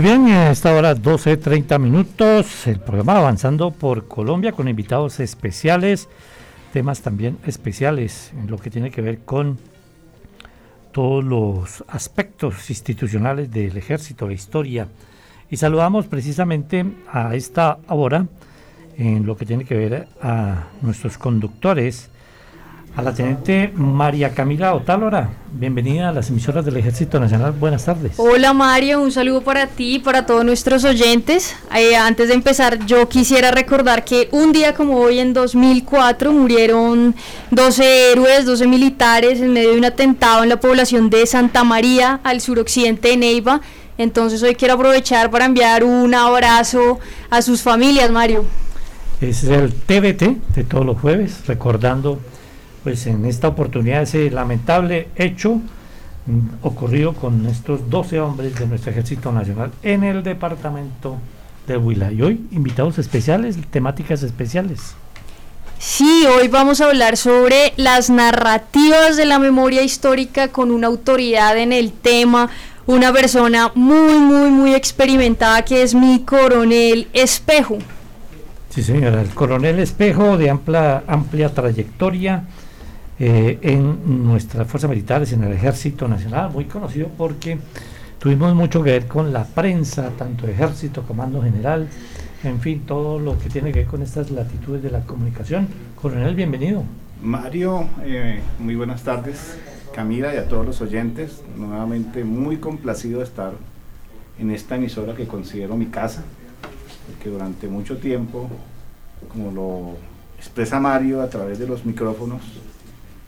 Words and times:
Muy 0.00 0.08
bien, 0.08 0.28
a 0.28 0.50
esta 0.50 0.72
hora 0.72 0.96
12.30 0.96 1.78
minutos, 1.78 2.66
el 2.66 2.80
programa 2.80 3.18
avanzando 3.18 3.70
por 3.70 4.08
Colombia 4.08 4.52
con 4.52 4.66
invitados 4.66 5.20
especiales, 5.20 6.08
temas 6.72 7.02
también 7.02 7.36
especiales 7.44 8.32
en 8.32 8.50
lo 8.50 8.56
que 8.56 8.70
tiene 8.70 8.90
que 8.90 9.02
ver 9.02 9.18
con 9.18 9.58
todos 10.90 11.22
los 11.22 11.84
aspectos 11.86 12.70
institucionales 12.70 13.50
del 13.50 13.76
ejército, 13.76 14.26
la 14.26 14.32
historia. 14.32 14.88
Y 15.50 15.58
saludamos 15.58 16.06
precisamente 16.06 16.86
a 17.12 17.34
esta 17.34 17.76
hora 17.88 18.26
en 18.96 19.26
lo 19.26 19.36
que 19.36 19.44
tiene 19.44 19.66
que 19.66 19.74
ver 19.74 20.08
a 20.22 20.68
nuestros 20.80 21.18
conductores 21.18 22.08
a 22.96 23.02
la 23.02 23.14
teniente 23.14 23.72
María 23.74 24.34
Camila 24.34 24.74
Otálora. 24.74 25.30
Bienvenida 25.52 26.08
a 26.08 26.12
las 26.12 26.28
emisoras 26.30 26.64
del 26.64 26.76
Ejército 26.76 27.20
Nacional. 27.20 27.52
Buenas 27.52 27.84
tardes. 27.84 28.12
Hola 28.16 28.52
Mario, 28.52 29.00
un 29.00 29.12
saludo 29.12 29.42
para 29.42 29.68
ti 29.68 29.96
y 29.96 29.98
para 30.00 30.26
todos 30.26 30.44
nuestros 30.44 30.84
oyentes. 30.84 31.54
Eh, 31.74 31.96
antes 31.96 32.28
de 32.28 32.34
empezar, 32.34 32.84
yo 32.86 33.08
quisiera 33.08 33.52
recordar 33.52 34.04
que 34.04 34.28
un 34.32 34.52
día 34.52 34.74
como 34.74 34.98
hoy, 34.98 35.20
en 35.20 35.32
2004, 35.32 36.32
murieron 36.32 37.14
12 37.50 38.12
héroes, 38.12 38.44
12 38.44 38.66
militares 38.66 39.40
en 39.40 39.52
medio 39.52 39.70
de 39.70 39.78
un 39.78 39.84
atentado 39.84 40.42
en 40.42 40.48
la 40.48 40.58
población 40.58 41.10
de 41.10 41.26
Santa 41.26 41.62
María, 41.62 42.20
al 42.24 42.40
suroccidente 42.40 43.08
de 43.08 43.16
Neiva. 43.16 43.60
Entonces 43.98 44.42
hoy 44.42 44.54
quiero 44.54 44.74
aprovechar 44.74 45.30
para 45.30 45.44
enviar 45.44 45.84
un 45.84 46.14
abrazo 46.14 46.98
a 47.28 47.42
sus 47.42 47.62
familias, 47.62 48.10
Mario. 48.10 48.44
Es 49.20 49.44
el 49.44 49.74
TBT 49.74 50.54
de 50.54 50.64
todos 50.64 50.86
los 50.86 50.98
jueves, 50.98 51.46
recordando 51.46 52.18
pues 52.82 53.06
en 53.06 53.24
esta 53.24 53.48
oportunidad 53.48 54.02
ese 54.02 54.30
lamentable 54.30 55.08
hecho 55.16 55.54
mm, 56.26 56.48
ocurrido 56.62 57.14
con 57.14 57.46
estos 57.46 57.88
12 57.90 58.20
hombres 58.20 58.58
de 58.58 58.66
nuestro 58.66 58.90
Ejército 58.90 59.32
Nacional 59.32 59.72
en 59.82 60.04
el 60.04 60.22
departamento 60.22 61.16
de 61.66 61.76
Huila. 61.76 62.12
Y 62.12 62.22
hoy 62.22 62.46
invitados 62.50 62.98
especiales, 62.98 63.56
temáticas 63.70 64.22
especiales. 64.22 64.94
Sí, 65.78 66.26
hoy 66.26 66.48
vamos 66.48 66.82
a 66.82 66.86
hablar 66.86 67.16
sobre 67.16 67.72
las 67.76 68.10
narrativas 68.10 69.16
de 69.16 69.24
la 69.24 69.38
memoria 69.38 69.80
histórica 69.82 70.48
con 70.48 70.70
una 70.70 70.88
autoridad 70.88 71.56
en 71.56 71.72
el 71.72 71.92
tema, 71.92 72.50
una 72.86 73.12
persona 73.14 73.72
muy, 73.74 74.18
muy, 74.18 74.50
muy 74.50 74.74
experimentada 74.74 75.62
que 75.64 75.82
es 75.82 75.94
mi 75.94 76.20
coronel 76.20 77.08
Espejo. 77.14 77.78
Sí, 78.68 78.82
señora, 78.82 79.22
el 79.22 79.30
coronel 79.30 79.78
Espejo 79.78 80.36
de 80.36 80.50
amplia, 80.50 81.02
amplia 81.06 81.48
trayectoria, 81.48 82.44
eh, 83.22 83.58
en 83.60 84.24
nuestras 84.24 84.66
fuerzas 84.66 84.88
militares, 84.88 85.30
en 85.34 85.44
el 85.44 85.52
Ejército 85.52 86.08
Nacional, 86.08 86.50
muy 86.50 86.64
conocido 86.64 87.08
porque 87.18 87.58
tuvimos 88.18 88.54
mucho 88.54 88.82
que 88.82 88.92
ver 88.92 89.06
con 89.06 89.30
la 89.30 89.44
prensa, 89.44 90.08
tanto 90.16 90.48
Ejército, 90.48 91.02
Comando 91.02 91.42
General, 91.42 91.86
en 92.44 92.60
fin, 92.60 92.80
todo 92.86 93.18
lo 93.18 93.38
que 93.38 93.50
tiene 93.50 93.72
que 93.72 93.80
ver 93.80 93.88
con 93.88 94.00
estas 94.00 94.30
latitudes 94.30 94.82
de 94.82 94.90
la 94.90 95.00
comunicación. 95.00 95.68
Coronel, 96.00 96.34
bienvenido. 96.34 96.82
Mario, 97.22 97.86
eh, 98.02 98.40
muy 98.58 98.74
buenas 98.74 99.02
tardes. 99.02 99.54
Camila 99.94 100.34
y 100.34 100.38
a 100.38 100.48
todos 100.48 100.64
los 100.64 100.80
oyentes, 100.80 101.42
nuevamente 101.58 102.24
muy 102.24 102.56
complacido 102.56 103.18
de 103.18 103.26
estar 103.26 103.52
en 104.38 104.50
esta 104.50 104.76
emisora 104.76 105.14
que 105.14 105.26
considero 105.26 105.76
mi 105.76 105.86
casa, 105.86 106.22
porque 107.06 107.28
durante 107.28 107.68
mucho 107.68 107.98
tiempo, 107.98 108.48
como 109.30 109.52
lo 109.52 109.96
expresa 110.38 110.80
Mario 110.80 111.20
a 111.20 111.28
través 111.28 111.58
de 111.58 111.66
los 111.66 111.84
micrófonos, 111.84 112.40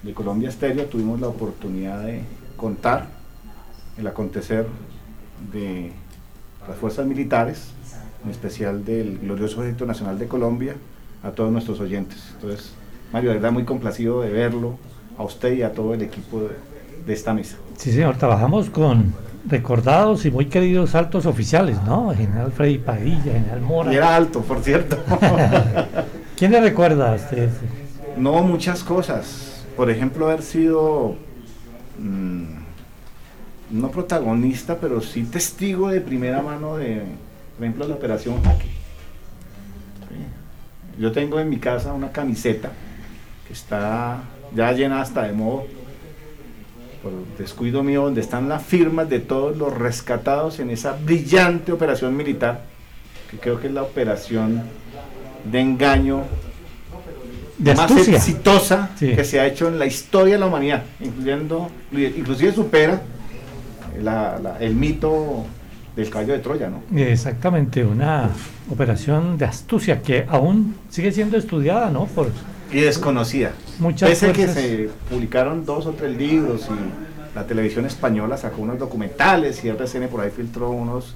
de 0.03 0.13
Colombia 0.15 0.49
Estéreo 0.49 0.87
tuvimos 0.87 1.21
la 1.21 1.29
oportunidad 1.29 2.03
de 2.03 2.23
contar 2.57 3.07
el 3.97 4.07
acontecer 4.07 4.67
de 5.53 5.93
las 6.67 6.77
fuerzas 6.77 7.07
militares, 7.07 7.69
en 8.25 8.31
especial 8.31 8.85
del 8.85 9.19
glorioso 9.19 9.63
Ejército 9.63 9.87
Nacional 9.87 10.19
de 10.19 10.29
Colombia, 10.29 10.75
a 11.23 11.31
todos 11.31 11.53
nuestros 11.53 11.81
oyentes. 11.81 12.19
Entonces, 12.35 12.73
Mario, 13.13 13.31
de 13.31 13.37
verdad 13.37 13.53
muy 13.53 13.65
complacido 13.65 14.23
de 14.23 14.31
verlo, 14.31 14.79
a 15.19 15.23
usted 15.23 15.53
y 15.55 15.63
a 15.63 15.73
todo 15.73 15.95
el 15.95 16.03
equipo 16.03 16.41
de, 17.07 17.13
esta 17.13 17.35
mesa. 17.35 17.57
Sí, 17.77 17.93
señor, 17.93 18.17
trabajamos 18.17 18.71
con 18.71 19.13
recordados 19.47 20.25
y 20.25 20.31
muy 20.31 20.47
queridos 20.47 20.95
altos 20.95 21.27
oficiales, 21.27 21.77
¿no? 21.85 22.15
General 22.15 22.53
Freddy 22.53 22.79
Padilla, 22.79 23.33
General 23.33 23.61
Mora. 23.61 23.93
Y 23.93 23.97
era 23.97 24.15
alto, 24.15 24.41
por 24.41 24.63
cierto. 24.63 24.99
¿Quién 26.37 26.53
le 26.53 26.61
recuerda 26.61 27.13
a 27.13 27.17
usted? 27.17 27.51
No, 28.17 28.43
muchas 28.43 28.85
cosas 28.85 29.52
por 29.77 29.91
ejemplo, 29.91 30.27
haber 30.27 30.43
sido 30.43 31.17
mm, 31.99 32.63
no 33.71 33.91
protagonista, 33.91 34.79
pero 34.79 35.01
sí 35.01 35.25
testigo 35.25 35.89
de 35.89 36.01
primera 36.01 36.43
mano 36.43 36.77
de, 36.77 37.03
por 37.57 37.65
ejemplo, 37.65 37.89
la 37.89 37.95
operación 37.95 38.43
Jaque. 38.43 38.71
Yo 40.99 41.11
tengo 41.11 41.41
en 41.41 41.49
mi 41.49 41.59
casa 41.59 41.95
una 41.95 42.13
camiseta 42.13 42.71
que 43.47 43.55
está 43.55 44.23
ya 44.55 44.73
llena 44.73 45.01
hasta 45.01 45.23
de 45.23 45.33
modo, 45.33 45.65
por 47.03 47.13
descuido 47.39 47.83
mío, 47.83 48.05
donde 48.05 48.21
están 48.21 48.49
las 48.49 48.63
firmas 48.63 49.09
de 49.09 49.21
todos 49.21 49.57
los 49.57 49.77
rescatados 49.77 50.61
en 50.61 50.71
esa 50.71 50.93
brillante 50.93 51.73
operación 51.73 52.15
militar, 52.15 52.65
que 53.31 53.39
creo 53.39 53.59
que 53.59 53.69
es 53.69 53.73
la 53.73 53.83
operación 53.83 54.63
de 55.51 55.61
engaño 55.61 56.25
más 57.63 58.09
exitosa 58.09 58.91
que 58.99 59.25
se 59.25 59.41
ha 59.41 59.47
hecho 59.47 59.69
en 59.69 59.79
la 59.79 59.87
historia 59.87 60.35
de 60.35 60.41
la 60.41 60.47
humanidad, 60.47 60.83
incluyendo, 61.01 61.71
inclusive 61.93 62.53
supera 62.53 63.03
el 64.61 64.75
mito 64.75 65.47
del 65.95 66.09
caballo 66.09 66.33
de 66.33 66.39
Troya, 66.39 66.71
¿no? 66.71 66.83
Exactamente, 66.99 67.85
una 67.85 68.31
operación 68.71 69.37
de 69.37 69.45
astucia 69.45 70.01
que 70.01 70.25
aún 70.29 70.75
sigue 70.89 71.13
siendo 71.13 71.37
estudiada, 71.37 71.91
¿no? 71.91 72.07
Por 72.07 72.31
y 72.73 72.81
desconocida. 72.81 73.53
Muchas 73.79 74.09
Pese 74.09 74.33
que 74.33 74.49
se 74.49 74.91
publicaron 75.11 75.65
dos 75.65 75.87
o 75.87 75.93
tres 75.93 76.17
libros 76.17 76.69
y 76.71 77.37
la 77.37 77.47
televisión 77.47 77.85
española 77.87 78.37
sacó 78.37 78.63
unos 78.63 78.79
documentales 78.79 79.63
y 79.65 79.69
el 79.69 79.77
RCN 79.77 80.09
por 80.09 80.23
ahí 80.23 80.31
filtró 80.31 80.71
unos 80.71 81.15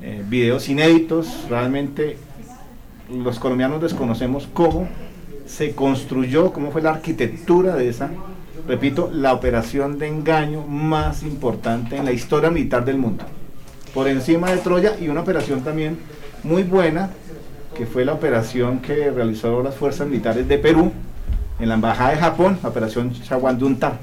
eh, 0.00 0.22
videos 0.28 0.68
inéditos, 0.68 1.46
realmente 1.48 2.16
los 3.08 3.38
colombianos 3.38 3.80
desconocemos 3.80 4.48
cómo 4.52 4.88
se 5.52 5.74
construyó, 5.74 6.52
cómo 6.52 6.70
fue 6.70 6.80
la 6.80 6.90
arquitectura 6.90 7.74
de 7.76 7.88
esa, 7.88 8.10
repito, 8.66 9.10
la 9.12 9.34
operación 9.34 9.98
de 9.98 10.08
engaño 10.08 10.66
más 10.66 11.22
importante 11.22 11.96
en 11.96 12.06
la 12.06 12.12
historia 12.12 12.50
militar 12.50 12.86
del 12.86 12.96
mundo. 12.96 13.24
Por 13.92 14.08
encima 14.08 14.50
de 14.50 14.58
Troya 14.58 14.96
y 14.98 15.08
una 15.08 15.20
operación 15.20 15.60
también 15.60 15.98
muy 16.42 16.62
buena, 16.62 17.10
que 17.76 17.84
fue 17.84 18.04
la 18.06 18.14
operación 18.14 18.78
que 18.78 19.10
realizó 19.10 19.62
las 19.62 19.74
fuerzas 19.74 20.08
militares 20.08 20.48
de 20.48 20.56
Perú 20.56 20.90
en 21.60 21.68
la 21.68 21.74
Embajada 21.74 22.12
de 22.12 22.16
Japón, 22.16 22.58
la 22.62 22.70
operación 22.70 23.12
Chawandunta, 23.12 23.98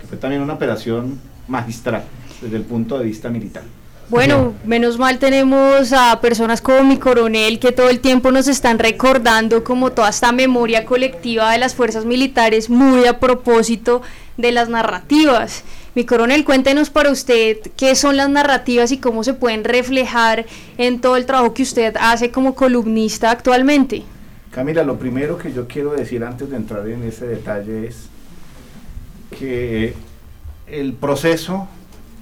que 0.00 0.06
fue 0.06 0.18
también 0.18 0.42
una 0.42 0.54
operación 0.54 1.18
magistral 1.48 2.04
desde 2.42 2.56
el 2.56 2.62
punto 2.64 2.98
de 2.98 3.06
vista 3.06 3.30
militar. 3.30 3.62
Bueno, 4.10 4.54
menos 4.64 4.98
mal 4.98 5.20
tenemos 5.20 5.92
a 5.92 6.20
personas 6.20 6.60
como 6.60 6.82
mi 6.82 6.98
coronel 6.98 7.60
que 7.60 7.70
todo 7.70 7.88
el 7.88 8.00
tiempo 8.00 8.32
nos 8.32 8.48
están 8.48 8.80
recordando 8.80 9.62
como 9.62 9.92
toda 9.92 10.08
esta 10.08 10.32
memoria 10.32 10.84
colectiva 10.84 11.52
de 11.52 11.58
las 11.58 11.76
fuerzas 11.76 12.04
militares 12.04 12.68
muy 12.68 13.06
a 13.06 13.20
propósito 13.20 14.02
de 14.36 14.50
las 14.50 14.68
narrativas. 14.68 15.62
Mi 15.94 16.04
coronel, 16.04 16.44
cuéntenos 16.44 16.90
para 16.90 17.12
usted 17.12 17.58
qué 17.76 17.94
son 17.94 18.16
las 18.16 18.28
narrativas 18.28 18.90
y 18.90 18.98
cómo 18.98 19.22
se 19.22 19.34
pueden 19.34 19.62
reflejar 19.62 20.44
en 20.76 21.00
todo 21.00 21.14
el 21.14 21.24
trabajo 21.24 21.54
que 21.54 21.62
usted 21.62 21.94
hace 22.00 22.32
como 22.32 22.56
columnista 22.56 23.30
actualmente. 23.30 24.02
Camila, 24.50 24.82
lo 24.82 24.98
primero 24.98 25.38
que 25.38 25.52
yo 25.52 25.68
quiero 25.68 25.92
decir 25.92 26.24
antes 26.24 26.50
de 26.50 26.56
entrar 26.56 26.88
en 26.88 27.04
ese 27.04 27.28
detalle 27.28 27.86
es 27.86 28.08
que 29.38 29.94
el 30.66 30.94
proceso 30.94 31.68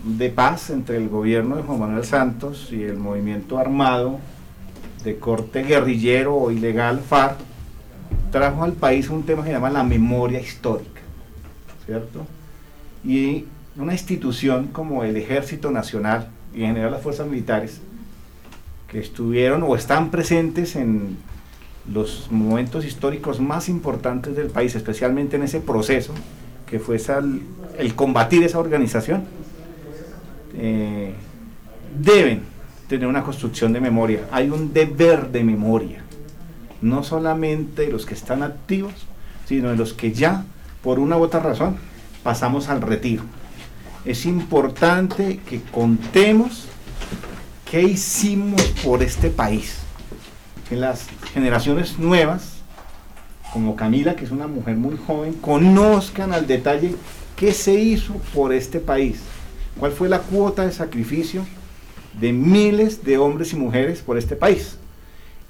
de 0.05 0.31
paz 0.31 0.71
entre 0.71 0.97
el 0.97 1.09
gobierno 1.09 1.57
de 1.57 1.63
Juan 1.63 1.81
Manuel 1.81 2.05
Santos 2.05 2.69
y 2.73 2.83
el 2.83 2.97
movimiento 2.97 3.59
armado 3.59 4.19
de 5.05 5.19
corte 5.19 5.63
guerrillero 5.63 6.37
o 6.37 6.51
ilegal 6.51 7.01
FARC 7.01 7.39
trajo 8.31 8.65
al 8.65 8.73
país 8.73 9.09
un 9.09 9.25
tema 9.25 9.43
que 9.43 9.49
se 9.49 9.55
llama 9.55 9.71
la 9.71 9.83
memoria 9.83 10.41
histórica, 10.41 11.01
¿cierto? 11.87 12.27
Y 13.05 13.47
una 13.77 13.93
institución 13.93 14.69
como 14.69 15.05
el 15.05 15.17
Ejército 15.17 15.71
Nacional 15.71 16.29
y 16.55 16.63
en 16.63 16.69
general 16.69 16.93
las 16.93 17.03
fuerzas 17.03 17.27
militares 17.27 17.81
que 18.89 18.99
estuvieron 18.99 19.63
o 19.63 19.77
están 19.77 20.11
presentes 20.11 20.77
en 20.77 21.17
los 21.93 22.31
momentos 22.31 22.85
históricos 22.85 23.41
más 23.41 23.69
importantes 23.69 24.37
del 24.37 24.49
país, 24.49 24.75
especialmente 24.75 25.37
en 25.37 25.43
ese 25.43 25.61
proceso 25.61 26.13
que 26.67 26.79
fue 26.79 27.01
el 27.79 27.95
combatir 27.95 28.43
esa 28.43 28.59
organización, 28.59 29.25
eh, 30.59 31.15
deben 31.99 32.43
tener 32.89 33.07
una 33.07 33.23
construcción 33.23 33.73
de 33.73 33.81
memoria. 33.81 34.27
Hay 34.33 34.51
un 34.51 34.73
deber 34.73 35.31
de 35.31 35.45
memoria, 35.45 36.03
no 36.83 37.03
solamente 37.03 37.83
de 37.83 37.93
los 37.93 38.05
que 38.07 38.15
están 38.15 38.43
activos, 38.43 38.93
sino 39.47 39.71
de 39.71 39.77
los 39.77 39.93
que 39.93 40.13
ya, 40.13 40.45
por 40.83 40.99
una 40.99 41.17
u 41.17 41.23
otra 41.23 41.41
razón, 41.41 41.77
pasamos 42.23 42.69
al 42.69 42.83
retiro. 42.83 43.23
Es 44.05 44.27
importante 44.27 45.41
que 45.49 45.61
contemos 45.63 46.69
¿qué 47.71 47.83
hicimos 47.83 48.63
por 48.83 49.03
este 49.03 49.31
país? 49.31 49.79
Que 50.69 50.77
las 50.77 51.07
generaciones 51.33 51.99
nuevas, 51.99 52.59
como 53.53 53.77
Camila, 53.77 54.17
que 54.17 54.25
es 54.25 54.31
una 54.31 54.47
mujer 54.47 54.77
muy 54.77 54.97
joven, 55.07 55.35
conozcan 55.35 56.33
al 56.33 56.47
detalle 56.47 56.95
qué 57.37 57.53
se 57.53 57.75
hizo 57.75 58.15
por 58.35 58.53
este 58.53 58.81
país, 58.81 59.21
cuál 59.79 59.93
fue 59.93 60.09
la 60.09 60.21
cuota 60.21 60.65
de 60.65 60.73
sacrificio 60.73 61.45
de 62.21 62.33
miles 62.33 63.05
de 63.05 63.19
hombres 63.19 63.53
y 63.53 63.57
mujeres 63.57 64.01
por 64.01 64.19
este 64.19 64.37
país. 64.37 64.77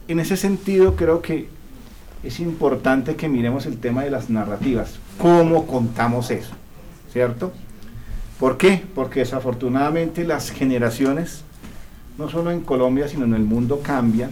En 0.07 0.21
ese 0.21 0.37
sentido 0.37 0.97
creo 0.97 1.23
que 1.23 1.49
es 2.23 2.41
importante 2.41 3.17
que 3.17 3.29
miremos 3.29 3.67
el 3.67 3.79
tema 3.79 4.05
de 4.05 4.11
las 4.11 4.29
narrativas, 4.29 4.99
cómo 5.19 5.67
contamos 5.67 6.31
eso, 6.31 6.53
¿cierto? 7.13 7.53
¿Por 8.39 8.57
qué? 8.57 8.83
Porque 8.95 9.21
desafortunadamente 9.21 10.25
las 10.25 10.51
generaciones, 10.51 11.43
no 12.19 12.29
solo 12.29 12.51
en 12.51 12.61
Colombia, 12.61 13.09
sino 13.09 13.25
en 13.25 13.35
el 13.35 13.43
mundo, 13.43 13.81
cambian. 13.83 14.31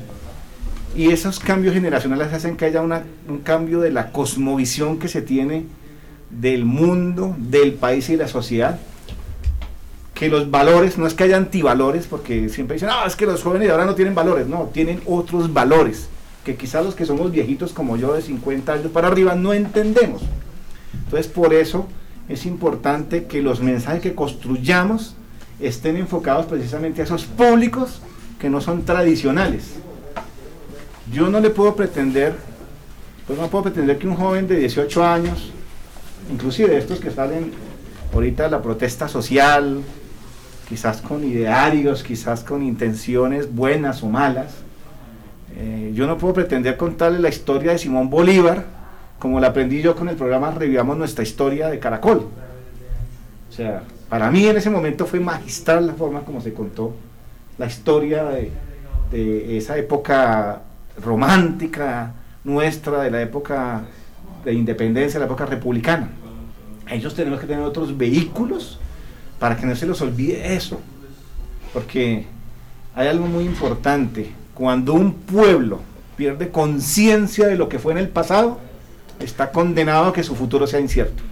Y 0.96 1.10
esos 1.10 1.40
cambios 1.40 1.74
generacionales 1.74 2.32
hacen 2.32 2.56
que 2.56 2.64
haya 2.64 2.80
un 2.80 3.38
cambio 3.44 3.80
de 3.80 3.90
la 3.90 4.12
cosmovisión 4.12 4.98
que 4.98 5.08
se 5.08 5.22
tiene 5.22 5.64
del 6.30 6.64
mundo, 6.64 7.36
del 7.38 7.74
país 7.74 8.08
y 8.08 8.12
de 8.12 8.18
la 8.18 8.28
sociedad. 8.28 8.78
Que 10.16 10.28
los 10.28 10.50
valores, 10.50 10.96
no 10.96 11.06
es 11.06 11.14
que 11.14 11.24
haya 11.24 11.36
antivalores, 11.36 12.06
porque 12.06 12.48
siempre 12.48 12.74
dicen, 12.74 12.88
ah, 12.90 13.04
es 13.06 13.14
que 13.14 13.26
los 13.26 13.42
jóvenes 13.42 13.68
de 13.68 13.72
ahora 13.72 13.84
no 13.84 13.94
tienen 13.94 14.14
valores. 14.14 14.46
No, 14.46 14.70
tienen 14.72 15.00
otros 15.04 15.52
valores, 15.52 16.08
que 16.42 16.56
quizás 16.56 16.84
los 16.84 16.94
que 16.94 17.04
somos 17.04 17.30
viejitos 17.30 17.72
como 17.72 17.98
yo 17.98 18.14
de 18.14 18.22
50 18.22 18.72
años 18.72 18.90
para 18.90 19.08
arriba 19.08 19.34
no 19.34 19.52
entendemos. 19.52 20.22
Entonces, 21.04 21.28
por 21.28 21.52
eso 21.52 21.86
es 22.30 22.46
importante 22.46 23.26
que 23.26 23.42
los 23.42 23.60
mensajes 23.60 24.00
que 24.00 24.14
construyamos 24.14 25.14
estén 25.60 25.96
enfocados 25.96 26.46
precisamente 26.46 27.02
a 27.02 27.04
esos 27.04 27.24
públicos 27.24 28.00
que 28.40 28.50
no 28.50 28.60
son 28.60 28.84
tradicionales. 28.84 29.74
Yo 31.12 31.28
no 31.28 31.40
le 31.40 31.50
puedo 31.50 31.76
pretender, 31.76 32.34
pues 33.26 33.38
no 33.38 33.48
puedo 33.48 33.64
pretender 33.64 33.98
que 33.98 34.08
un 34.08 34.16
joven 34.16 34.48
de 34.48 34.56
18 34.56 35.04
años, 35.04 35.50
inclusive 36.32 36.76
estos 36.76 37.00
que 37.00 37.10
salen 37.10 37.52
ahorita 38.12 38.44
de 38.44 38.50
la 38.50 38.62
protesta 38.62 39.08
social, 39.08 39.82
quizás 40.68 41.00
con 41.00 41.24
idearios, 41.24 42.02
quizás 42.02 42.42
con 42.42 42.62
intenciones 42.62 43.54
buenas 43.54 44.02
o 44.02 44.08
malas, 44.08 44.54
eh, 45.56 45.92
yo 45.94 46.06
no 46.06 46.18
puedo 46.18 46.34
pretender 46.34 46.76
contarle 46.76 47.18
la 47.18 47.28
historia 47.28 47.72
de 47.72 47.78
Simón 47.78 48.10
Bolívar 48.10 48.64
como 49.18 49.40
la 49.40 49.48
aprendí 49.48 49.80
yo 49.80 49.96
con 49.96 50.08
el 50.08 50.16
programa 50.16 50.50
Revivamos 50.50 50.96
nuestra 50.96 51.22
historia 51.22 51.68
de 51.68 51.78
Caracol. 51.78 52.28
O 53.48 53.52
sea, 53.52 53.82
para 54.08 54.30
mí 54.30 54.46
en 54.46 54.56
ese 54.56 54.68
momento 54.68 55.06
fue 55.06 55.20
magistral 55.20 55.86
la 55.86 55.94
forma 55.94 56.20
como 56.20 56.40
se 56.40 56.52
contó 56.52 56.94
la 57.56 57.66
historia 57.66 58.24
de, 58.24 58.52
de 59.10 59.56
esa 59.56 59.78
época 59.78 60.60
romántica 61.02 62.12
nuestra, 62.44 63.02
de 63.02 63.10
la 63.10 63.22
época 63.22 63.82
de 64.44 64.52
independencia, 64.52 65.18
de 65.18 65.26
la 65.26 65.26
época 65.26 65.46
republicana. 65.46 66.08
Ellos 66.88 67.14
tenemos 67.14 67.40
que 67.40 67.46
tener 67.46 67.64
otros 67.64 67.96
vehículos 67.96 68.78
para 69.38 69.56
que 69.56 69.66
no 69.66 69.76
se 69.76 69.86
les 69.86 70.00
olvide 70.00 70.54
eso. 70.54 70.80
Porque 71.72 72.26
hay 72.94 73.08
algo 73.08 73.26
muy 73.26 73.44
importante. 73.44 74.32
Cuando 74.54 74.94
un 74.94 75.12
pueblo 75.12 75.80
pierde 76.16 76.50
conciencia 76.50 77.46
de 77.46 77.56
lo 77.56 77.68
que 77.68 77.78
fue 77.78 77.92
en 77.92 77.98
el 77.98 78.08
pasado, 78.08 78.58
está 79.20 79.50
condenado 79.50 80.06
a 80.06 80.12
que 80.12 80.22
su 80.22 80.34
futuro 80.34 80.66
sea 80.66 80.80
incierto. 80.80 81.22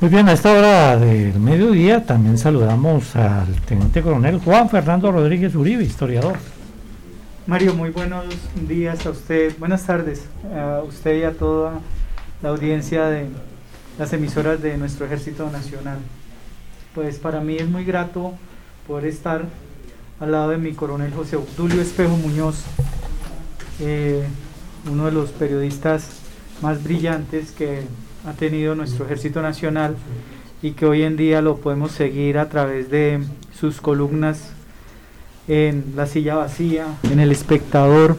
Muy 0.00 0.10
bien, 0.10 0.28
a 0.28 0.32
esta 0.32 0.52
hora 0.52 0.96
del 0.96 1.40
mediodía 1.40 2.04
también 2.04 2.38
saludamos 2.38 3.16
al 3.16 3.52
teniente 3.62 4.00
coronel 4.00 4.38
Juan 4.38 4.70
Fernando 4.70 5.10
Rodríguez 5.10 5.56
Uribe, 5.56 5.82
historiador. 5.82 6.36
Mario, 7.48 7.74
muy 7.74 7.90
buenos 7.90 8.26
días 8.68 9.04
a 9.06 9.10
usted, 9.10 9.58
buenas 9.58 9.84
tardes 9.84 10.26
a 10.54 10.82
usted 10.86 11.18
y 11.18 11.24
a 11.24 11.32
toda 11.32 11.80
la 12.42 12.50
audiencia 12.50 13.06
de 13.06 13.26
las 13.98 14.12
emisoras 14.12 14.62
de 14.62 14.76
nuestro 14.76 15.06
Ejército 15.06 15.50
Nacional. 15.50 15.98
Pues 16.94 17.18
para 17.18 17.40
mí 17.40 17.56
es 17.56 17.68
muy 17.68 17.84
grato 17.84 18.32
poder 18.86 19.06
estar 19.06 19.44
al 20.20 20.32
lado 20.32 20.50
de 20.50 20.58
mi 20.58 20.72
coronel 20.72 21.12
José 21.12 21.36
Obdulio 21.36 21.80
Espejo 21.80 22.16
Muñoz, 22.16 22.64
eh, 23.80 24.24
uno 24.90 25.06
de 25.06 25.12
los 25.12 25.30
periodistas 25.30 26.08
más 26.62 26.82
brillantes 26.82 27.52
que 27.52 27.82
ha 28.26 28.32
tenido 28.32 28.74
nuestro 28.74 29.04
Ejército 29.04 29.42
Nacional 29.42 29.96
y 30.62 30.72
que 30.72 30.86
hoy 30.86 31.02
en 31.02 31.16
día 31.16 31.40
lo 31.40 31.58
podemos 31.58 31.92
seguir 31.92 32.38
a 32.38 32.48
través 32.48 32.90
de 32.90 33.20
sus 33.58 33.80
columnas 33.80 34.50
en 35.46 35.92
La 35.94 36.06
Silla 36.06 36.34
Vacía, 36.34 36.86
en 37.04 37.20
El 37.20 37.30
Espectador. 37.30 38.16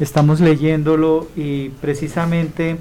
Estamos 0.00 0.40
leyéndolo 0.40 1.28
y 1.36 1.68
precisamente 1.80 2.76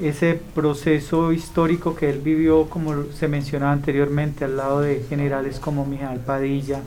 ese 0.00 0.40
proceso 0.54 1.32
histórico 1.32 1.94
que 1.94 2.08
él 2.08 2.20
vivió, 2.20 2.66
como 2.70 3.04
se 3.12 3.28
mencionaba 3.28 3.72
anteriormente, 3.72 4.44
al 4.44 4.56
lado 4.56 4.80
de 4.80 5.04
generales 5.08 5.58
como 5.58 5.84
Mijal 5.84 6.20
Padilla, 6.20 6.80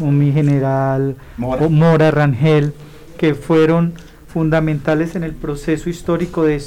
o 0.00 0.06
mi 0.06 0.32
general 0.32 1.16
Mora. 1.36 2.10
Rangel, 2.10 2.72
que 3.18 3.34
fueron 3.34 3.94
fundamentales 4.26 5.14
en 5.14 5.24
el 5.24 5.34
proceso 5.34 5.90
histórico 5.90 6.44
de 6.44 6.60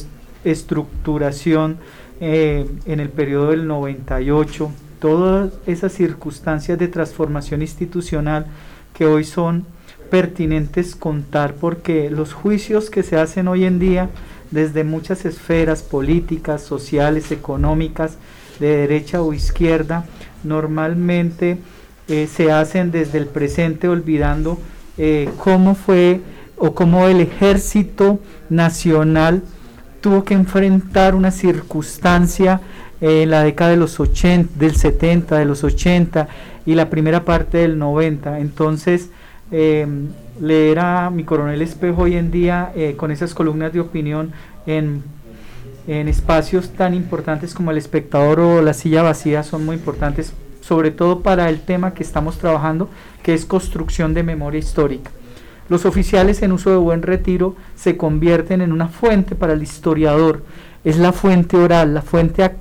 estructuración 0.44 1.78
eh, 2.22 2.70
en 2.86 3.00
el 3.00 3.10
periodo 3.10 3.52
del 3.52 3.68
98, 3.68 4.72
todas 5.00 5.52
esas 5.66 5.92
circunstancias 5.92 6.78
de 6.78 6.88
transformación 6.88 7.62
institucional 7.62 8.46
que 8.94 9.06
hoy 9.06 9.24
son 9.24 9.66
pertinentes 10.10 10.96
contar 10.96 11.56
porque 11.56 12.10
los 12.10 12.34
juicios 12.34 12.90
que 12.90 13.04
se 13.04 13.18
hacen 13.18 13.48
hoy 13.48 13.66
en 13.66 13.80
día 13.80 14.10
desde 14.54 14.84
muchas 14.84 15.26
esferas 15.26 15.82
políticas, 15.82 16.62
sociales, 16.62 17.32
económicas, 17.32 18.18
de 18.60 18.78
derecha 18.78 19.22
o 19.22 19.34
izquierda, 19.34 20.06
normalmente 20.44 21.58
eh, 22.08 22.28
se 22.32 22.52
hacen 22.52 22.92
desde 22.92 23.18
el 23.18 23.26
presente 23.26 23.88
olvidando 23.88 24.60
eh, 24.98 25.30
cómo 25.40 25.74
fue 25.74 26.22
o 26.58 26.76
cómo 26.76 27.08
el 27.08 27.20
ejército 27.20 28.20
nacional 28.50 29.42
tuvo 30.02 30.24
que 30.24 30.36
enfrentar 30.36 31.16
una 31.16 31.32
circunstancia 31.32 32.62
en 33.02 33.32
la 33.32 33.44
década 33.44 33.72
de 33.72 33.78
los 33.78 34.00
80, 34.00 34.52
del 34.56 34.76
70, 34.76 35.38
de 35.40 35.46
los 35.46 35.64
80 35.64 36.28
y 36.66 36.76
la 36.76 36.90
primera 36.90 37.26
parte 37.26 37.58
del 37.58 37.80
90. 37.80 38.40
Entonces, 38.40 39.10
eh, 39.52 39.88
leer 40.40 40.80
a 40.80 41.10
mi 41.10 41.24
coronel 41.24 41.62
Espejo 41.62 42.04
hoy 42.04 42.16
en 42.16 42.32
día 42.32 42.72
eh, 42.76 42.96
con 42.98 43.12
esas 43.12 43.34
columnas 43.34 43.74
de 43.74 43.80
opinión 43.80 44.32
en, 44.66 45.04
en 45.88 46.08
espacios 46.08 46.70
tan 46.72 46.94
importantes 46.94 47.54
como 47.54 47.72
el 47.72 47.78
espectador 47.78 48.40
o 48.40 48.62
la 48.62 48.74
silla 48.74 49.04
vacía 49.04 49.44
son 49.44 49.66
muy 49.66 49.76
importantes, 49.76 50.34
sobre 50.62 50.92
todo 50.92 51.22
para 51.22 51.50
el 51.50 51.62
tema 51.62 51.94
que 51.94 52.04
estamos 52.04 52.38
trabajando, 52.38 52.90
que 53.22 53.34
es 53.34 53.46
construcción 53.46 54.14
de 54.14 54.24
memoria 54.24 54.60
histórica. 54.60 55.12
Los 55.70 55.86
oficiales 55.86 56.42
en 56.42 56.52
uso 56.52 56.72
de 56.72 56.78
buen 56.78 57.02
retiro 57.02 57.56
se 57.76 57.96
convierten 57.96 58.62
en 58.62 58.74
una 58.74 58.90
fuente 58.90 59.36
para 59.36 59.54
el 59.54 59.64
historiador. 59.64 60.44
Es 60.84 60.98
la 60.98 61.14
fuente 61.14 61.56
oral, 61.56 61.94
la 61.94 62.02
fuente 62.02 62.52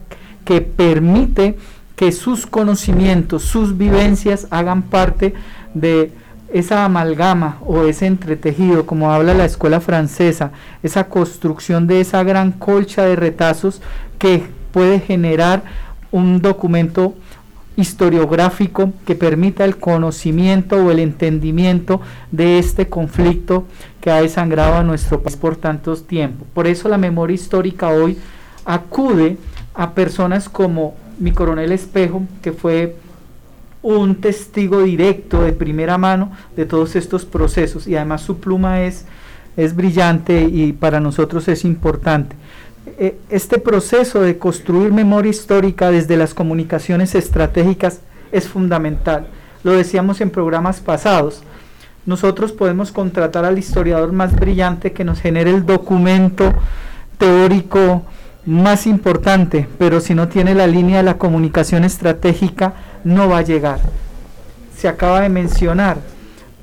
que 0.45 0.61
permite 0.61 1.57
que 1.97 2.13
sus 2.13 2.47
conocimientos, 2.47 3.43
sus 3.43 3.77
vivencias 3.77 4.47
hagan 4.51 4.83
parte 4.83 5.35
de 5.75 6.13
esa 6.53 6.85
amalgama 6.85 7.59
o 7.65 7.85
ese 7.85 8.07
entretejido, 8.07 8.87
como 8.87 9.13
habla 9.13 9.35
la 9.35 9.45
escuela 9.45 9.81
francesa, 9.81 10.53
esa 10.83 11.09
construcción 11.09 11.87
de 11.87 12.01
esa 12.01 12.23
gran 12.23 12.53
colcha 12.53 13.05
de 13.05 13.17
retazos 13.17 13.81
que 14.19 14.45
puede 14.73 15.01
generar 15.01 15.63
un 16.11 16.43
documento 16.43 17.15
historiográfico 17.77 18.93
que 19.07 19.15
permita 19.15 19.65
el 19.65 19.79
conocimiento 19.79 20.77
o 20.77 20.91
el 20.91 20.99
entendimiento 20.99 22.03
de 22.31 22.59
este 22.59 22.89
conflicto 22.89 23.65
que 24.01 24.11
ha 24.11 24.21
desangrado 24.21 24.75
a 24.75 24.83
nuestro 24.83 25.23
país 25.23 25.37
por 25.37 25.57
tantos 25.57 26.07
tiempos. 26.07 26.47
Por 26.53 26.67
eso 26.67 26.89
la 26.89 26.99
memoria 26.99 27.35
histórica 27.35 27.89
hoy 27.89 28.19
acude 28.65 29.39
a 29.75 29.93
personas 29.93 30.51
como 30.51 30.95
mi 31.19 31.33
coronel 31.33 31.73
Espejo, 31.73 32.23
que 32.43 32.53
fue 32.53 32.97
un 33.83 34.17
testigo 34.17 34.83
directo 34.83 35.43
de 35.43 35.53
primera 35.53 35.99
mano 35.99 36.33
de 36.57 36.67
todos 36.67 36.97
estos 36.97 37.25
procesos 37.25 37.87
y 37.87 37.97
además 37.97 38.23
su 38.23 38.39
pluma 38.39 38.83
es, 38.83 39.07
es 39.57 39.75
brillante 39.75 40.43
y 40.43 40.73
para 40.73 41.01
nosotros 41.01 41.49
es 41.49 41.65
importante. 41.65 42.37
Eh, 42.99 43.17
este 43.31 43.59
proceso 43.59 44.21
de 44.21 44.39
construir 44.39 44.93
memoria 44.93 45.31
histórica 45.31 45.91
desde 45.91 46.17
las 46.17 46.35
comunicaciones 46.35 47.15
estratégicas 47.15 48.01
es 48.33 48.49
fundamental. 48.49 49.27
Lo 49.65 49.73
decíamos 49.73 50.21
en 50.21 50.31
programas 50.31 50.81
pasados. 50.81 51.43
Nosotros 52.07 52.51
podemos 52.53 52.91
contratar 52.91 53.45
al 53.45 53.59
historiador 53.59 54.13
más 54.13 54.35
brillante 54.35 54.93
que 54.93 55.05
nos 55.05 55.21
genere 55.21 55.51
el 55.51 55.65
documento 55.65 56.53
teórico 57.19 58.03
más 58.45 58.89
importante, 58.89 59.69
pero 59.79 60.01
si 60.01 60.15
no 60.15 60.27
tiene 60.27 60.55
la 60.55 60.67
línea 60.67 60.97
de 60.97 61.05
la 61.05 61.19
comunicación 61.19 61.85
estratégica, 61.85 62.75
no 63.05 63.29
va 63.29 63.39
a 63.39 63.43
llegar. 63.43 63.81
se 64.77 64.89
acaba 64.89 65.21
de 65.21 65.29
mencionar, 65.29 65.99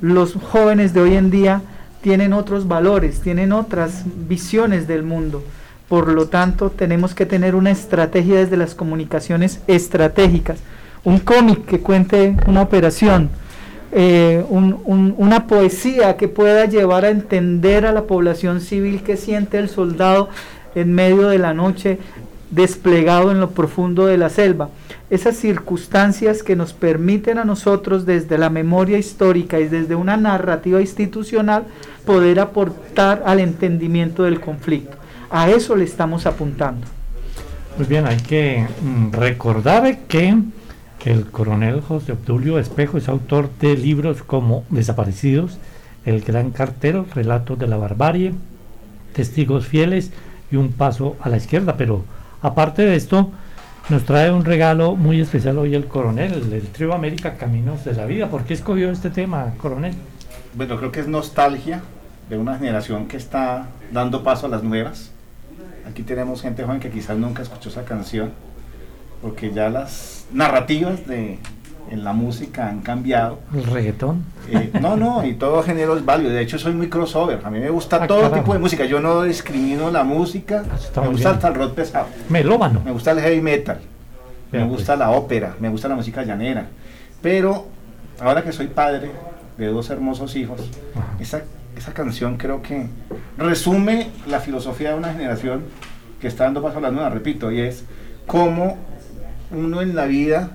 los 0.01 0.33
jóvenes 0.33 0.93
de 0.93 0.99
hoy 1.01 1.15
en 1.15 1.31
día 1.31 1.61
tienen 2.01 2.33
otros 2.33 2.67
valores, 2.67 3.21
tienen 3.21 3.51
otras 3.53 4.03
visiones 4.27 4.87
del 4.87 5.03
mundo. 5.03 5.43
Por 5.87 6.09
lo 6.09 6.27
tanto, 6.27 6.69
tenemos 6.69 7.15
que 7.15 7.25
tener 7.25 7.55
una 7.55 7.71
estrategia 7.71 8.37
desde 8.37 8.57
las 8.57 8.75
comunicaciones 8.75 9.61
estratégicas. 9.67 10.59
Un 11.03 11.19
cómic 11.19 11.65
que 11.65 11.79
cuente 11.79 12.35
una 12.45 12.61
operación, 12.61 13.29
eh, 13.91 14.45
una 14.49 15.47
poesía 15.47 16.15
que 16.15 16.27
pueda 16.27 16.65
llevar 16.65 17.05
a 17.05 17.09
entender 17.09 17.85
a 17.85 17.91
la 17.91 18.03
población 18.03 18.61
civil 18.61 19.01
que 19.01 19.17
siente 19.17 19.57
el 19.57 19.69
soldado 19.69 20.29
en 20.75 20.93
medio 20.93 21.27
de 21.29 21.39
la 21.39 21.53
noche 21.53 21.99
desplegado 22.51 23.31
en 23.31 23.39
lo 23.39 23.51
profundo 23.51 24.05
de 24.05 24.17
la 24.17 24.29
selva. 24.29 24.69
Esas 25.09 25.37
circunstancias 25.37 26.43
que 26.43 26.55
nos 26.55 26.73
permiten 26.73 27.37
a 27.37 27.45
nosotros 27.45 28.05
desde 28.05 28.37
la 28.37 28.49
memoria 28.49 28.97
histórica 28.97 29.59
y 29.59 29.67
desde 29.67 29.95
una 29.95 30.17
narrativa 30.17 30.81
institucional 30.81 31.65
poder 32.05 32.39
aportar 32.39 33.23
al 33.25 33.39
entendimiento 33.39 34.23
del 34.23 34.39
conflicto. 34.39 34.97
A 35.29 35.49
eso 35.49 35.75
le 35.75 35.83
estamos 35.83 36.25
apuntando. 36.25 36.87
Muy 37.77 37.85
bien, 37.85 38.05
hay 38.07 38.17
que 38.17 38.67
mm, 38.81 39.11
recordar 39.13 39.99
que 40.07 40.43
el 41.05 41.25
coronel 41.25 41.81
José 41.81 42.11
Obdulio 42.11 42.59
Espejo 42.59 42.97
es 42.97 43.07
autor 43.07 43.49
de 43.59 43.77
libros 43.77 44.21
como 44.23 44.63
Desaparecidos, 44.69 45.57
El 46.05 46.21
Gran 46.21 46.51
Cartero, 46.51 47.05
Relatos 47.13 47.57
de 47.57 47.67
la 47.67 47.77
Barbarie, 47.77 48.33
Testigos 49.13 49.65
Fieles 49.65 50.11
y 50.51 50.57
Un 50.57 50.71
Paso 50.71 51.15
a 51.21 51.29
la 51.29 51.37
Izquierda. 51.37 51.77
Pero 51.77 52.03
aparte 52.41 52.83
de 52.83 52.95
esto, 52.95 53.31
nos 53.89 54.05
trae 54.05 54.31
un 54.31 54.45
regalo 54.45 54.95
muy 54.95 55.19
especial 55.19 55.57
hoy 55.57 55.73
el 55.75 55.87
coronel, 55.87 56.33
el 56.53 56.67
Trío 56.67 56.93
América 56.93 57.37
Caminos 57.37 57.85
de 57.85 57.93
la 57.93 58.05
Vida. 58.05 58.29
¿Por 58.29 58.43
qué 58.43 58.53
escogió 58.53 58.91
este 58.91 59.09
tema, 59.09 59.53
coronel? 59.57 59.95
Bueno, 60.53 60.77
creo 60.77 60.91
que 60.91 60.99
es 60.99 61.07
nostalgia 61.07 61.81
de 62.29 62.37
una 62.37 62.57
generación 62.57 63.07
que 63.07 63.17
está 63.17 63.67
dando 63.91 64.23
paso 64.23 64.45
a 64.45 64.49
las 64.49 64.63
nuevas. 64.63 65.11
Aquí 65.89 66.03
tenemos 66.03 66.41
gente 66.41 66.63
joven 66.63 66.79
que 66.79 66.91
quizás 66.91 67.17
nunca 67.17 67.41
escuchó 67.41 67.69
esa 67.69 67.83
canción, 67.83 68.31
porque 69.21 69.51
ya 69.51 69.69
las 69.69 70.27
narrativas 70.31 71.07
de, 71.07 71.39
en 71.89 72.03
la 72.03 72.13
música 72.13 72.69
han 72.69 72.81
cambiado. 72.81 73.39
¿El 73.53 73.65
reggaetón? 73.65 74.23
Eh, 74.47 74.71
no, 74.79 74.95
no, 74.95 75.25
y 75.25 75.33
todo 75.33 75.63
género 75.63 75.97
es 75.97 76.05
válido. 76.05 76.31
De 76.31 76.41
hecho, 76.41 76.59
soy 76.59 76.73
muy 76.73 76.87
crossover. 76.87 77.41
A 77.43 77.49
mí 77.49 77.59
me 77.59 77.69
gusta 77.69 78.03
ah, 78.03 78.07
todo 78.07 78.29
tipo 78.31 78.53
de 78.53 78.59
música. 78.59 78.85
Yo 78.85 78.99
no 78.99 79.23
discrimino 79.23 79.89
la 79.89 80.03
música. 80.03 80.63
Ah, 80.95 81.01
me 81.01 81.09
gusta 81.09 81.31
hasta 81.31 81.47
el 81.47 81.55
rock 81.55 81.73
pesado. 81.73 82.07
Melómano. 82.29 82.81
Me 82.85 82.91
gusta 82.91 83.11
el 83.11 83.19
heavy 83.19 83.41
metal. 83.41 83.79
me 84.51 84.59
pues. 84.59 84.71
gusta 84.71 84.95
la 84.95 85.11
ópera. 85.11 85.55
Me 85.59 85.69
gusta 85.69 85.87
la 85.87 85.95
música 85.95 86.23
llanera. 86.23 86.67
Pero 87.21 87.67
ahora 88.19 88.43
que 88.43 88.51
soy 88.51 88.67
padre 88.67 89.11
de 89.57 89.67
dos 89.67 89.89
hermosos 89.89 90.35
hijos, 90.35 90.61
esa, 91.19 91.41
esa 91.75 91.93
canción 91.93 92.37
creo 92.37 92.61
que 92.61 92.87
resume 93.37 94.09
la 94.27 94.39
filosofía 94.39 94.91
de 94.91 94.95
una 94.95 95.11
generación 95.11 95.63
que 96.21 96.27
está 96.27 96.45
dando 96.45 96.61
paso 96.61 96.77
a 96.77 96.81
la 96.81 96.91
nueva, 96.91 97.09
repito, 97.09 97.51
y 97.51 97.61
es 97.61 97.83
cómo 98.27 98.77
uno 99.51 99.81
en 99.81 99.95
la 99.95 100.05
vida 100.05 100.51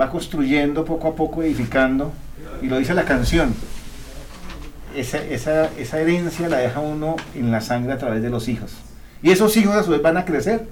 va 0.00 0.10
construyendo 0.10 0.84
poco 0.84 1.08
a 1.08 1.14
poco, 1.14 1.42
edificando, 1.42 2.12
y 2.60 2.66
lo 2.66 2.78
dice 2.78 2.94
la 2.94 3.04
canción. 3.04 3.54
Esa, 4.94 5.18
esa, 5.18 5.70
esa, 5.78 6.00
herencia 6.00 6.48
la 6.48 6.58
deja 6.58 6.80
uno 6.80 7.16
en 7.34 7.50
la 7.50 7.60
sangre 7.60 7.92
a 7.92 7.98
través 7.98 8.22
de 8.22 8.30
los 8.30 8.48
hijos. 8.48 8.74
Y 9.22 9.30
esos 9.30 9.56
hijos 9.56 9.74
a 9.74 9.82
su 9.82 9.90
vez 9.90 10.02
van 10.02 10.16
a 10.16 10.24
crecer 10.24 10.68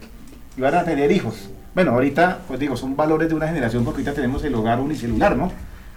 y 0.57 0.61
van 0.61 0.75
a 0.75 0.85
tener 0.85 1.11
hijos. 1.11 1.49
Bueno, 1.75 1.93
ahorita, 1.93 2.41
pues 2.49 2.61
digo, 2.61 2.77
son 2.77 2.97
valores 2.97 3.29
de 3.29 3.35
una 3.35 3.47
generación 3.47 3.85
porque 3.85 4.01
ahorita 4.01 4.15
tenemos 4.15 4.45
el 4.45 4.55
hogar 4.55 4.81
unicelular, 4.81 5.37
¿no? 5.37 5.53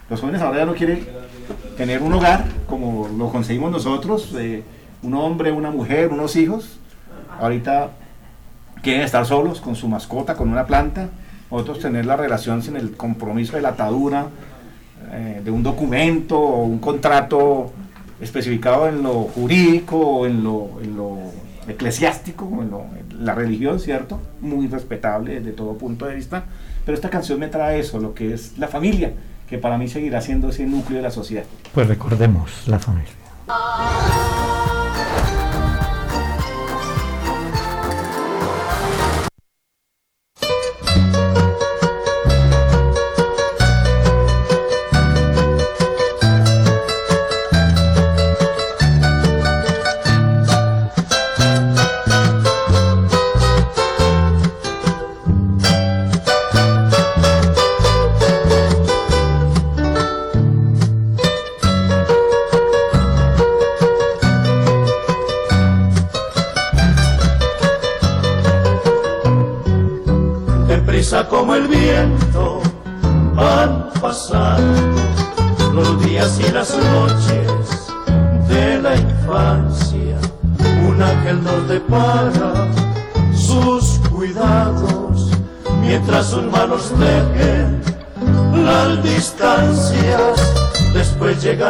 Los 0.08 0.20
jóvenes 0.20 0.40
ahora 0.40 0.58
ya 0.58 0.66
no 0.66 0.74
quieren 0.74 1.06
tener 1.76 2.02
un 2.02 2.12
hogar 2.12 2.44
como 2.66 3.08
lo 3.08 3.30
conseguimos 3.30 3.72
nosotros, 3.72 4.34
un 5.02 5.14
hombre, 5.14 5.50
una 5.50 5.70
mujer, 5.70 6.08
unos 6.12 6.36
hijos. 6.36 6.78
Ahorita 7.40 7.90
quieren 8.82 9.02
estar 9.02 9.26
solos 9.26 9.60
con 9.60 9.74
su 9.74 9.88
mascota, 9.88 10.36
con 10.36 10.48
una 10.48 10.66
planta 10.66 11.08
otros 11.50 11.78
tener 11.78 12.06
la 12.06 12.16
relación 12.16 12.62
sin 12.62 12.76
el 12.76 12.92
compromiso 12.96 13.56
de 13.56 13.62
la 13.62 13.70
atadura 13.70 14.26
eh, 15.12 15.40
de 15.44 15.50
un 15.50 15.62
documento 15.62 16.38
o 16.38 16.64
un 16.64 16.78
contrato 16.78 17.72
especificado 18.20 18.88
en 18.88 19.02
lo 19.02 19.24
jurídico 19.24 19.98
o 19.98 20.26
en 20.26 20.42
lo, 20.42 20.80
en 20.82 20.96
lo 20.96 21.18
eclesiástico, 21.68 22.46
en, 22.62 22.70
lo, 22.70 22.86
la 23.18 23.34
religión, 23.34 23.80
¿cierto? 23.80 24.20
Muy 24.40 24.66
respetable 24.66 25.40
desde 25.40 25.52
todo 25.52 25.76
punto 25.76 26.06
de 26.06 26.14
vista. 26.14 26.44
Pero 26.84 26.94
esta 26.94 27.10
canción 27.10 27.38
me 27.38 27.48
trae 27.48 27.80
eso, 27.80 27.98
lo 27.98 28.14
que 28.14 28.34
es 28.34 28.58
la 28.58 28.68
familia, 28.68 29.12
que 29.48 29.58
para 29.58 29.78
mí 29.78 29.88
seguirá 29.88 30.20
siendo 30.20 30.50
ese 30.50 30.66
núcleo 30.66 30.98
de 30.98 31.02
la 31.02 31.10
sociedad. 31.10 31.44
Pues 31.72 31.86
recordemos 31.86 32.66
la 32.66 32.78
familia. 32.78 33.12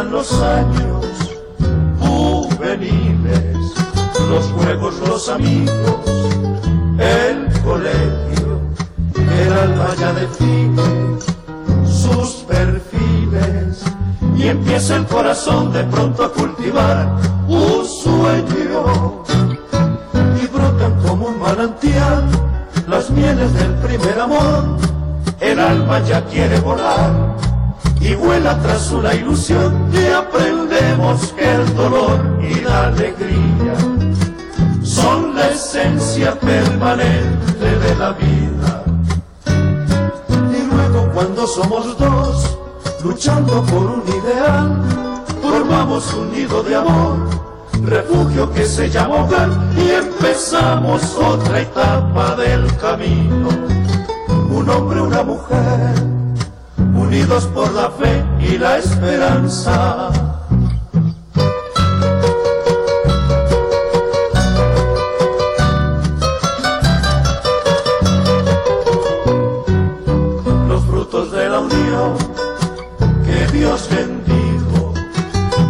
Los 0.03 0.33
años 0.43 1.07
juveniles, 2.01 3.57
los 4.29 4.45
juegos, 4.47 4.95
los 5.07 5.29
amigos, 5.29 6.01
el 6.99 7.49
colegio, 7.63 8.61
el 9.15 9.53
alma 9.53 9.95
ya 9.99 10.13
define 10.15 10.83
sus 11.87 12.45
perfiles 12.49 13.85
y 14.37 14.49
empieza 14.49 14.97
el 14.97 15.07
corazón 15.07 15.73
de 15.73 15.85
pronto 15.85 16.25
a 16.25 16.33
cultivar 16.33 17.15
un 17.47 17.85
sueño. 17.85 19.23
Y 20.43 20.47
brotan 20.49 21.01
como 21.07 21.29
un 21.29 21.39
manantial 21.39 22.25
las 22.89 23.11
mieles 23.11 23.55
del 23.55 23.75
primer 23.75 24.21
amor, 24.21 24.77
el 25.41 25.61
alma 25.61 26.01
ya 26.01 26.25
quiere 26.25 26.59
volar 26.61 27.54
y 28.05 28.15
vuela 28.17 28.61
tras 28.61 28.93
una 28.93 29.15
ilusión 29.15 29.89
y 29.91 30.13
aprendemos 30.13 31.33
que 31.33 31.55
el 31.55 31.75
dolor 31.75 32.39
y 32.43 32.61
la 32.61 32.89
alegría 32.89 33.75
son 34.83 35.35
la 35.35 35.49
esencia 35.49 36.39
permanente 36.39 37.65
de 37.65 37.97
la 37.97 38.13
vida. 38.13 38.85
Y 39.47 40.75
luego 40.75 41.11
cuando 41.15 41.47
somos 41.47 41.99
dos, 41.99 42.59
luchando 43.03 43.63
por 43.63 43.83
un 43.83 44.03
ideal, 44.07 44.83
formamos 45.41 46.13
un 46.13 46.31
nido 46.31 46.63
de 46.63 46.77
amor, 46.77 47.17
refugio 47.85 48.53
que 48.53 48.67
se 48.67 48.91
llama 48.91 49.25
hogar 49.25 49.49
y 49.79 49.91
empezamos 49.91 51.17
otra 51.17 51.63
etapa 51.63 52.37
del 52.37 52.67
camino. 52.77 53.49
Un 54.51 54.69
hombre, 54.69 55.01
una 55.01 55.23
mujer 55.23 56.13
unidos 57.14 57.44
por 57.54 57.73
la 57.75 57.90
fe 57.90 58.25
y 58.40 58.59
la 58.59 58.78
esperanza. 58.78 60.11
Los 70.68 70.85
frutos 70.87 71.30
de 71.30 71.49
la 71.49 71.61
unión 71.61 72.16
que 73.25 73.56
Dios 73.56 73.88
bendijo 73.90 74.92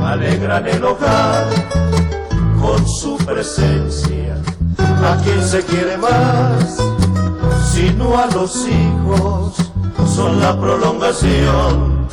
alegran 0.03 0.67
el 0.67 0.83
hogar 0.83 1.47
con 2.59 2.89
su 2.89 3.19
presencia. 3.19 4.41
¿A 4.79 5.17
quien 5.23 5.43
se 5.43 5.63
quiere 5.63 5.99
más? 5.99 6.79
Sino 7.71 8.17
a 8.17 8.27
los 8.29 8.67
hijos 8.67 9.64
son 10.15 10.41
la 10.41 10.57
prolongación 10.57 12.07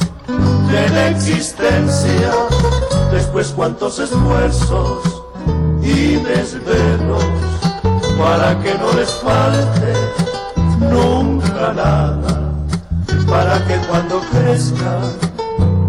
de 0.71 0.89
la 0.89 1.09
existencia, 1.09 2.31
después 3.11 3.53
cuántos 3.55 3.99
esfuerzos 3.99 5.21
y 5.83 6.15
desvelos 6.15 7.23
para 8.17 8.59
que 8.59 8.73
no 8.73 8.91
les 8.93 9.11
falte 9.13 9.93
nunca 10.79 11.73
nada, 11.73 12.41
para 13.29 13.63
que 13.67 13.75
cuando 13.87 14.19
crezcan 14.31 15.03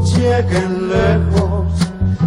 lleguen 0.04 0.90
lejos 0.90 1.72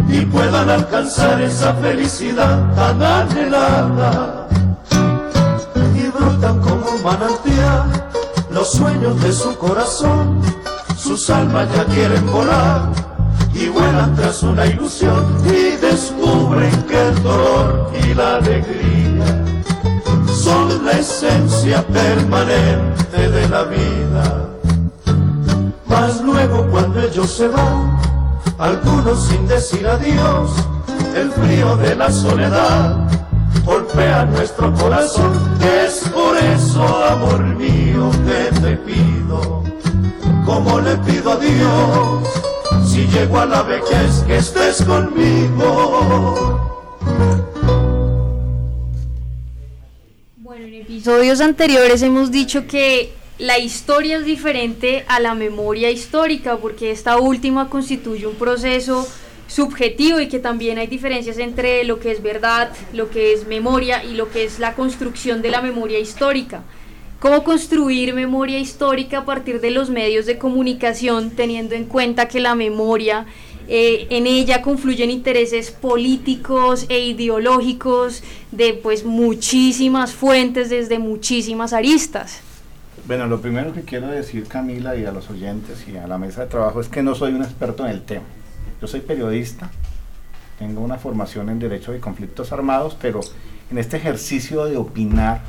y 0.08 0.22
puedan 0.26 0.68
alcanzar 0.68 1.40
esa 1.40 1.72
felicidad 1.74 2.74
tan 2.74 3.00
anhelada. 3.00 4.48
Y 5.94 6.08
brotan 6.08 6.60
como 6.60 6.86
manantial 7.04 7.35
los 8.66 8.72
sueños 8.72 9.22
de 9.22 9.32
su 9.32 9.56
corazón, 9.58 10.40
sus 10.98 11.30
almas 11.30 11.68
ya 11.72 11.84
quieren 11.84 12.26
volar 12.32 12.90
y 13.54 13.68
vuelan 13.68 14.16
tras 14.16 14.42
una 14.42 14.66
ilusión 14.66 15.24
y 15.44 15.76
descubren 15.76 16.72
que 16.82 17.00
el 17.00 17.22
dolor 17.22 17.92
y 18.02 18.14
la 18.14 18.36
alegría 18.36 19.44
son 20.26 20.84
la 20.84 20.92
esencia 20.92 21.86
permanente 21.86 23.30
de 23.30 23.48
la 23.48 23.62
vida. 23.64 24.48
Mas 25.86 26.20
luego 26.22 26.66
cuando 26.68 27.00
ellos 27.02 27.30
se 27.30 27.46
van, 27.46 28.00
algunos 28.58 29.28
sin 29.28 29.46
decir 29.46 29.86
adiós, 29.86 30.50
el 31.14 31.30
frío 31.30 31.76
de 31.76 31.94
la 31.94 32.10
soledad 32.10 32.96
golpea 33.64 34.24
nuestro 34.24 34.72
corazón. 34.74 35.32
Es 35.60 36.08
por 36.08 36.15
eso, 36.56 37.04
amor 37.04 37.44
mío, 37.44 38.10
que 38.26 38.60
te 38.60 38.76
pido, 38.78 39.62
como 40.44 40.80
le 40.80 40.96
pido 40.98 41.32
a 41.32 41.36
Dios, 41.36 42.28
si 42.88 43.06
llego 43.08 43.38
a 43.38 43.46
la 43.46 43.62
vejez 43.62 44.24
que 44.26 44.36
estés 44.36 44.82
conmigo. 44.82 46.58
Bueno, 50.38 50.66
en 50.66 50.74
episodios 50.74 51.42
anteriores 51.42 52.02
hemos 52.02 52.30
dicho 52.30 52.66
que 52.66 53.12
la 53.38 53.58
historia 53.58 54.16
es 54.16 54.24
diferente 54.24 55.04
a 55.08 55.20
la 55.20 55.34
memoria 55.34 55.90
histórica 55.90 56.56
porque 56.56 56.90
esta 56.90 57.18
última 57.18 57.68
constituye 57.68 58.26
un 58.26 58.36
proceso 58.36 59.06
subjetivo 59.46 60.20
y 60.20 60.28
que 60.28 60.38
también 60.38 60.78
hay 60.78 60.86
diferencias 60.86 61.38
entre 61.38 61.84
lo 61.84 62.00
que 62.00 62.10
es 62.10 62.22
verdad, 62.22 62.72
lo 62.92 63.10
que 63.10 63.32
es 63.32 63.46
memoria 63.46 64.04
y 64.04 64.14
lo 64.14 64.30
que 64.30 64.44
es 64.44 64.58
la 64.58 64.74
construcción 64.74 65.42
de 65.42 65.50
la 65.50 65.62
memoria 65.62 65.98
histórica. 65.98 66.62
¿Cómo 67.20 67.44
construir 67.44 68.12
memoria 68.12 68.58
histórica 68.58 69.18
a 69.18 69.24
partir 69.24 69.60
de 69.60 69.70
los 69.70 69.88
medios 69.88 70.26
de 70.26 70.36
comunicación 70.36 71.30
teniendo 71.30 71.74
en 71.74 71.86
cuenta 71.86 72.28
que 72.28 72.40
la 72.40 72.54
memoria 72.54 73.24
eh, 73.68 74.06
en 74.10 74.26
ella 74.26 74.62
confluyen 74.62 75.10
intereses 75.10 75.70
políticos 75.70 76.86
e 76.88 77.00
ideológicos 77.06 78.22
de 78.52 78.74
pues 78.74 79.04
muchísimas 79.04 80.12
fuentes 80.12 80.68
desde 80.68 80.98
muchísimas 80.98 81.72
aristas? 81.72 82.40
Bueno, 83.06 83.26
lo 83.26 83.40
primero 83.40 83.72
que 83.72 83.82
quiero 83.82 84.08
decir 84.08 84.46
Camila 84.46 84.94
y 84.96 85.04
a 85.04 85.12
los 85.12 85.30
oyentes 85.30 85.86
y 85.88 85.96
a 85.96 86.06
la 86.06 86.18
mesa 86.18 86.42
de 86.42 86.48
trabajo 86.48 86.80
es 86.80 86.88
que 86.88 87.02
no 87.02 87.14
soy 87.14 87.32
un 87.32 87.42
experto 87.42 87.84
en 87.84 87.92
el 87.92 88.02
tema. 88.02 88.24
Yo 88.86 88.92
soy 88.92 89.00
periodista, 89.00 89.68
tengo 90.60 90.80
una 90.80 90.96
formación 90.96 91.48
en 91.48 91.58
Derecho 91.58 91.90
de 91.90 91.98
Conflictos 91.98 92.52
Armados, 92.52 92.96
pero 93.02 93.18
en 93.68 93.78
este 93.78 93.96
ejercicio 93.96 94.64
de 94.64 94.76
opinar, 94.76 95.40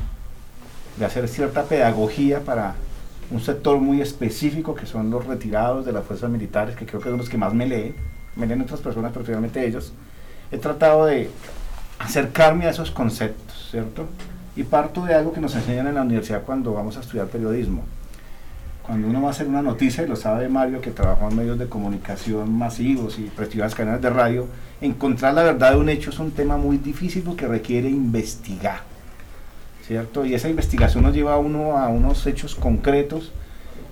de 0.97 1.05
hacer 1.05 1.27
cierta 1.27 1.65
pedagogía 1.65 2.39
para 2.39 2.73
un 3.29 3.39
sector 3.39 3.77
muy 3.77 4.01
específico 4.01 4.73
que 4.73 4.87
son 4.87 5.11
los 5.11 5.27
retirados 5.27 5.85
de 5.85 5.91
las 5.91 6.03
fuerzas 6.03 6.31
militares, 6.31 6.75
que 6.75 6.87
creo 6.87 6.99
que 6.99 7.09
son 7.09 7.19
los 7.19 7.29
que 7.29 7.37
más 7.37 7.53
me 7.53 7.67
leen, 7.67 7.95
me 8.35 8.47
leen 8.47 8.61
otras 8.61 8.79
personas, 8.79 9.11
pero 9.13 9.23
finalmente 9.23 9.63
ellos, 9.63 9.93
he 10.51 10.57
tratado 10.57 11.05
de 11.05 11.29
acercarme 11.99 12.65
a 12.65 12.71
esos 12.71 12.89
conceptos, 12.89 13.67
¿cierto? 13.69 14.07
Y 14.55 14.63
parto 14.63 15.05
de 15.05 15.13
algo 15.13 15.31
que 15.31 15.41
nos 15.41 15.53
enseñan 15.53 15.85
en 15.85 15.93
la 15.93 16.01
universidad 16.01 16.41
cuando 16.41 16.73
vamos 16.73 16.97
a 16.97 17.01
estudiar 17.01 17.27
periodismo. 17.27 17.83
Cuando 18.87 19.09
uno 19.09 19.21
va 19.21 19.27
a 19.27 19.31
hacer 19.31 19.47
una 19.47 19.61
noticia, 19.61 20.05
y 20.05 20.07
lo 20.07 20.15
sabe 20.15 20.47
Mario, 20.47 20.79
que 20.79 20.91
trabajó 20.91 21.29
en 21.29 21.35
medios 21.35 21.59
de 21.59 21.67
comunicación 21.67 22.57
masivos 22.57 23.19
y 23.19 23.23
prestigiosas 23.23 23.75
cadenas 23.75 24.01
de 24.01 24.09
radio, 24.09 24.47
encontrar 24.79 25.33
la 25.33 25.43
verdad 25.43 25.71
de 25.71 25.77
un 25.77 25.89
hecho 25.89 26.09
es 26.09 26.19
un 26.19 26.31
tema 26.31 26.55
muy 26.55 26.77
difícil 26.77 27.21
porque 27.23 27.47
requiere 27.47 27.89
investigar. 27.89 28.79
¿Cierto? 29.85 30.25
Y 30.25 30.33
esa 30.33 30.47
investigación 30.47 31.03
nos 31.03 31.13
lleva 31.13 31.33
a 31.33 31.37
uno 31.37 31.77
a 31.77 31.89
unos 31.89 32.25
hechos 32.27 32.55
concretos 32.55 33.33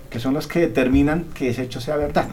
que 0.09 0.19
son 0.21 0.33
los 0.33 0.47
que 0.47 0.59
determinan 0.61 1.25
que 1.33 1.49
ese 1.49 1.63
hecho 1.63 1.81
sea 1.81 1.97
verdad. 1.97 2.27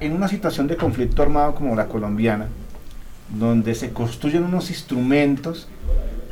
En 0.00 0.12
una 0.12 0.28
situación 0.28 0.66
de 0.66 0.76
conflicto 0.76 1.22
armado 1.22 1.54
como 1.54 1.76
la 1.76 1.86
colombiana, 1.86 2.48
donde 3.28 3.74
se 3.74 3.92
construyen 3.92 4.44
unos 4.44 4.70
instrumentos 4.70 5.68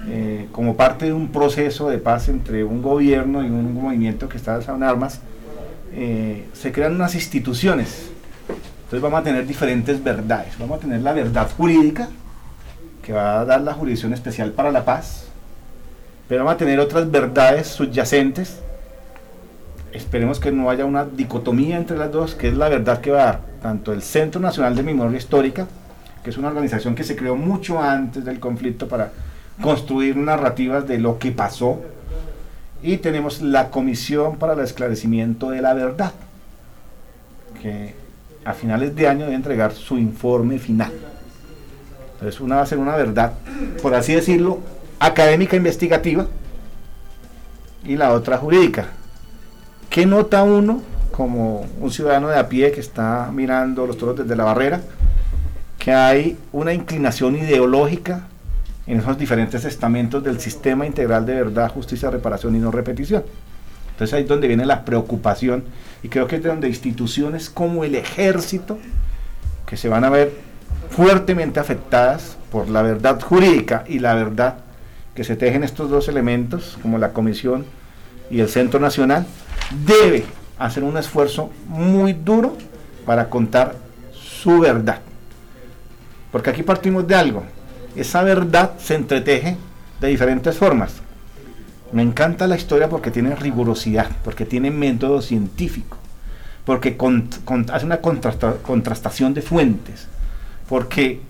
eh, 0.08 0.48
como 0.50 0.76
parte 0.76 1.06
de 1.06 1.12
un 1.12 1.28
proceso 1.28 1.90
de 1.90 1.98
paz 1.98 2.30
entre 2.30 2.64
un 2.64 2.80
gobierno 2.80 3.44
y 3.44 3.50
un 3.50 3.74
movimiento 3.74 4.30
que 4.30 4.38
está 4.38 4.58
en 4.60 4.82
armas, 4.82 5.20
eh, 5.94 6.48
se 6.52 6.72
crean 6.72 6.94
unas 6.94 7.14
instituciones. 7.14 8.10
Entonces 8.84 9.00
vamos 9.00 9.20
a 9.20 9.22
tener 9.22 9.46
diferentes 9.46 10.02
verdades. 10.02 10.58
Vamos 10.58 10.78
a 10.78 10.80
tener 10.80 11.00
la 11.00 11.12
verdad 11.12 11.50
jurídica, 11.56 12.08
que 13.02 13.12
va 13.12 13.40
a 13.40 13.44
dar 13.44 13.60
la 13.62 13.74
jurisdicción 13.74 14.12
especial 14.12 14.52
para 14.52 14.70
la 14.70 14.84
paz, 14.84 15.24
pero 16.28 16.44
vamos 16.44 16.54
a 16.54 16.58
tener 16.58 16.78
otras 16.78 17.10
verdades 17.10 17.66
subyacentes. 17.66 18.60
Esperemos 19.92 20.40
que 20.40 20.52
no 20.52 20.70
haya 20.70 20.84
una 20.86 21.04
dicotomía 21.04 21.76
entre 21.76 21.98
las 21.98 22.10
dos, 22.10 22.34
que 22.34 22.48
es 22.48 22.54
la 22.54 22.68
verdad 22.68 23.00
que 23.00 23.10
va 23.10 23.22
a 23.22 23.26
dar 23.26 23.40
tanto 23.60 23.92
el 23.92 24.02
Centro 24.02 24.40
Nacional 24.40 24.74
de 24.74 24.82
Memoria 24.82 25.18
Histórica, 25.18 25.66
que 26.24 26.30
es 26.30 26.38
una 26.38 26.48
organización 26.48 26.94
que 26.94 27.04
se 27.04 27.16
creó 27.16 27.36
mucho 27.36 27.80
antes 27.80 28.24
del 28.24 28.40
conflicto 28.40 28.88
para 28.88 29.12
construir 29.60 30.16
narrativas 30.16 30.86
de 30.86 30.98
lo 30.98 31.18
que 31.18 31.32
pasó. 31.32 31.80
Y 32.82 32.96
tenemos 32.96 33.40
la 33.40 33.70
Comisión 33.70 34.36
para 34.36 34.54
el 34.54 34.60
Esclarecimiento 34.60 35.50
de 35.50 35.62
la 35.62 35.72
Verdad, 35.72 36.12
que 37.60 37.94
a 38.44 38.52
finales 38.54 38.94
de 38.96 39.06
año 39.08 39.24
debe 39.24 39.36
entregar 39.36 39.72
su 39.72 39.98
informe 39.98 40.58
final. 40.58 40.92
Entonces 42.14 42.40
una 42.40 42.56
va 42.56 42.62
a 42.62 42.66
ser 42.66 42.78
una 42.78 42.96
verdad, 42.96 43.32
por 43.82 43.94
así 43.94 44.14
decirlo, 44.14 44.60
académica 44.98 45.56
investigativa 45.56 46.26
y 47.84 47.96
la 47.96 48.12
otra 48.12 48.38
jurídica. 48.38 48.88
¿Qué 49.90 50.06
nota 50.06 50.42
uno 50.42 50.82
como 51.10 51.66
un 51.80 51.90
ciudadano 51.90 52.28
de 52.28 52.38
a 52.38 52.48
pie 52.48 52.72
que 52.72 52.80
está 52.80 53.30
mirando 53.32 53.86
los 53.86 53.98
toros 53.98 54.16
desde 54.16 54.36
la 54.36 54.44
barrera? 54.44 54.80
Que 55.78 55.92
hay 55.92 56.38
una 56.52 56.72
inclinación 56.72 57.36
ideológica 57.36 58.28
en 58.86 58.98
esos 58.98 59.16
diferentes 59.16 59.64
estamentos 59.64 60.22
del 60.24 60.40
sistema 60.40 60.86
integral 60.86 61.24
de 61.24 61.34
verdad, 61.34 61.70
justicia, 61.70 62.10
reparación 62.10 62.56
y 62.56 62.58
no 62.58 62.70
repetición. 62.70 63.24
Entonces 63.92 64.14
ahí 64.14 64.22
es 64.22 64.28
donde 64.28 64.48
viene 64.48 64.66
la 64.66 64.84
preocupación 64.84 65.64
y 66.02 66.08
creo 66.08 66.26
que 66.26 66.36
es 66.36 66.42
de 66.42 66.48
donde 66.48 66.68
instituciones 66.68 67.50
como 67.50 67.84
el 67.84 67.94
ejército, 67.94 68.78
que 69.66 69.76
se 69.76 69.88
van 69.88 70.04
a 70.04 70.10
ver 70.10 70.32
fuertemente 70.90 71.60
afectadas 71.60 72.36
por 72.50 72.68
la 72.68 72.82
verdad 72.82 73.20
jurídica 73.20 73.84
y 73.86 73.98
la 73.98 74.14
verdad 74.14 74.56
que 75.14 75.24
se 75.24 75.36
tejen 75.36 75.62
estos 75.62 75.90
dos 75.90 76.08
elementos, 76.08 76.78
como 76.82 76.98
la 76.98 77.12
comisión 77.12 77.64
y 78.30 78.40
el 78.40 78.48
Centro 78.48 78.80
Nacional, 78.80 79.26
debe 79.86 80.24
hacer 80.58 80.84
un 80.84 80.96
esfuerzo 80.96 81.50
muy 81.66 82.12
duro 82.12 82.56
para 83.04 83.28
contar 83.28 83.76
su 84.12 84.58
verdad. 84.58 85.00
Porque 86.30 86.50
aquí 86.50 86.62
partimos 86.62 87.06
de 87.06 87.14
algo, 87.14 87.44
esa 87.96 88.22
verdad 88.22 88.72
se 88.78 88.94
entreteje 88.94 89.56
de 90.00 90.08
diferentes 90.08 90.56
formas. 90.56 90.94
Me 91.92 92.02
encanta 92.02 92.46
la 92.46 92.56
historia 92.56 92.88
porque 92.88 93.10
tiene 93.10 93.34
rigurosidad, 93.36 94.10
porque 94.24 94.46
tiene 94.46 94.70
método 94.70 95.20
científico, 95.20 95.98
porque 96.64 96.96
hace 97.72 97.86
una 97.86 98.00
contrastación 98.00 99.34
de 99.34 99.42
fuentes, 99.42 100.08
porque 100.68 101.20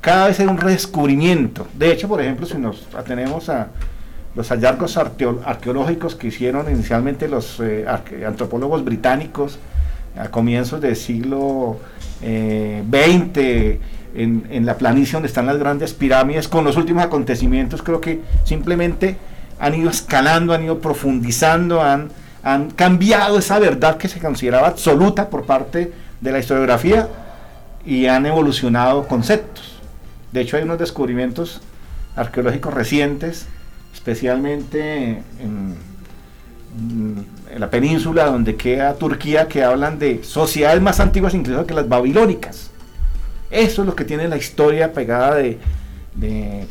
cada 0.00 0.26
vez 0.26 0.40
hay 0.40 0.46
un 0.46 0.58
redescubrimiento. 0.58 1.68
De 1.74 1.92
hecho, 1.92 2.08
por 2.08 2.20
ejemplo, 2.20 2.44
si 2.44 2.58
nos 2.58 2.86
atenemos 2.94 3.48
a 3.48 3.68
los 4.34 4.48
hallazgos 4.48 4.96
arqueológicos 4.96 6.16
que 6.16 6.26
hicieron 6.26 6.68
inicialmente 6.70 7.28
los 7.28 7.60
eh, 7.60 7.86
antropólogos 8.26 8.84
británicos 8.84 9.58
a 10.18 10.28
comienzos 10.28 10.80
del 10.80 10.96
siglo 10.96 11.78
XX, 12.18 13.38
eh, 13.38 13.80
en, 14.14 14.64
la 14.64 14.76
planicie 14.78 15.14
donde 15.14 15.28
están 15.28 15.46
las 15.46 15.58
grandes 15.58 15.92
pirámides, 15.92 16.48
con 16.48 16.64
los 16.64 16.76
últimos 16.76 17.04
acontecimientos, 17.04 17.82
creo 17.82 18.00
que 18.00 18.20
simplemente 18.44 19.16
han 19.58 19.74
ido 19.74 19.90
escalando, 19.90 20.52
han 20.52 20.64
ido 20.64 20.78
profundizando, 20.78 21.82
han, 21.82 22.10
han 22.42 22.70
cambiado 22.70 23.38
esa 23.38 23.58
verdad 23.58 23.96
que 23.96 24.08
se 24.08 24.20
consideraba 24.20 24.68
absoluta 24.68 25.30
por 25.30 25.44
parte 25.46 25.92
de 26.20 26.32
la 26.32 26.38
historiografía 26.38 27.08
y 27.84 28.06
han 28.06 28.26
evolucionado 28.26 29.06
conceptos. 29.06 29.80
De 30.32 30.40
hecho, 30.40 30.56
hay 30.56 30.62
unos 30.62 30.78
descubrimientos 30.78 31.60
arqueológicos 32.16 32.72
recientes, 32.72 33.46
especialmente 33.92 35.22
en, 35.40 35.76
en 36.76 37.60
la 37.60 37.70
península 37.70 38.26
donde 38.26 38.56
queda 38.56 38.94
Turquía, 38.94 39.48
que 39.48 39.62
hablan 39.62 39.98
de 39.98 40.22
sociedades 40.24 40.80
más 40.80 41.00
antiguas 41.00 41.34
incluso 41.34 41.66
que 41.66 41.74
las 41.74 41.88
babilónicas. 41.88 42.70
Eso 43.54 43.82
es 43.82 43.86
lo 43.86 43.94
que 43.94 44.04
tiene 44.04 44.26
la 44.26 44.36
historia 44.36 44.92
pegada 44.92 45.36
de, 45.36 45.58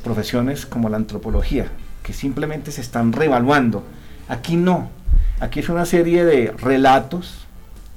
profesiones 0.04 0.66
como 0.66 0.90
la 0.90 0.98
antropología, 0.98 1.68
que 2.04 2.12
simplemente 2.12 2.74
se 2.74 2.82
están 2.82 3.14
revaluando. 3.14 3.86
Aquí 4.28 4.58
no, 4.58 4.90
aquí 5.40 5.62
es 5.62 5.70
una 5.70 5.86
serie 5.86 6.26
de 6.26 6.52
relatos 6.52 7.46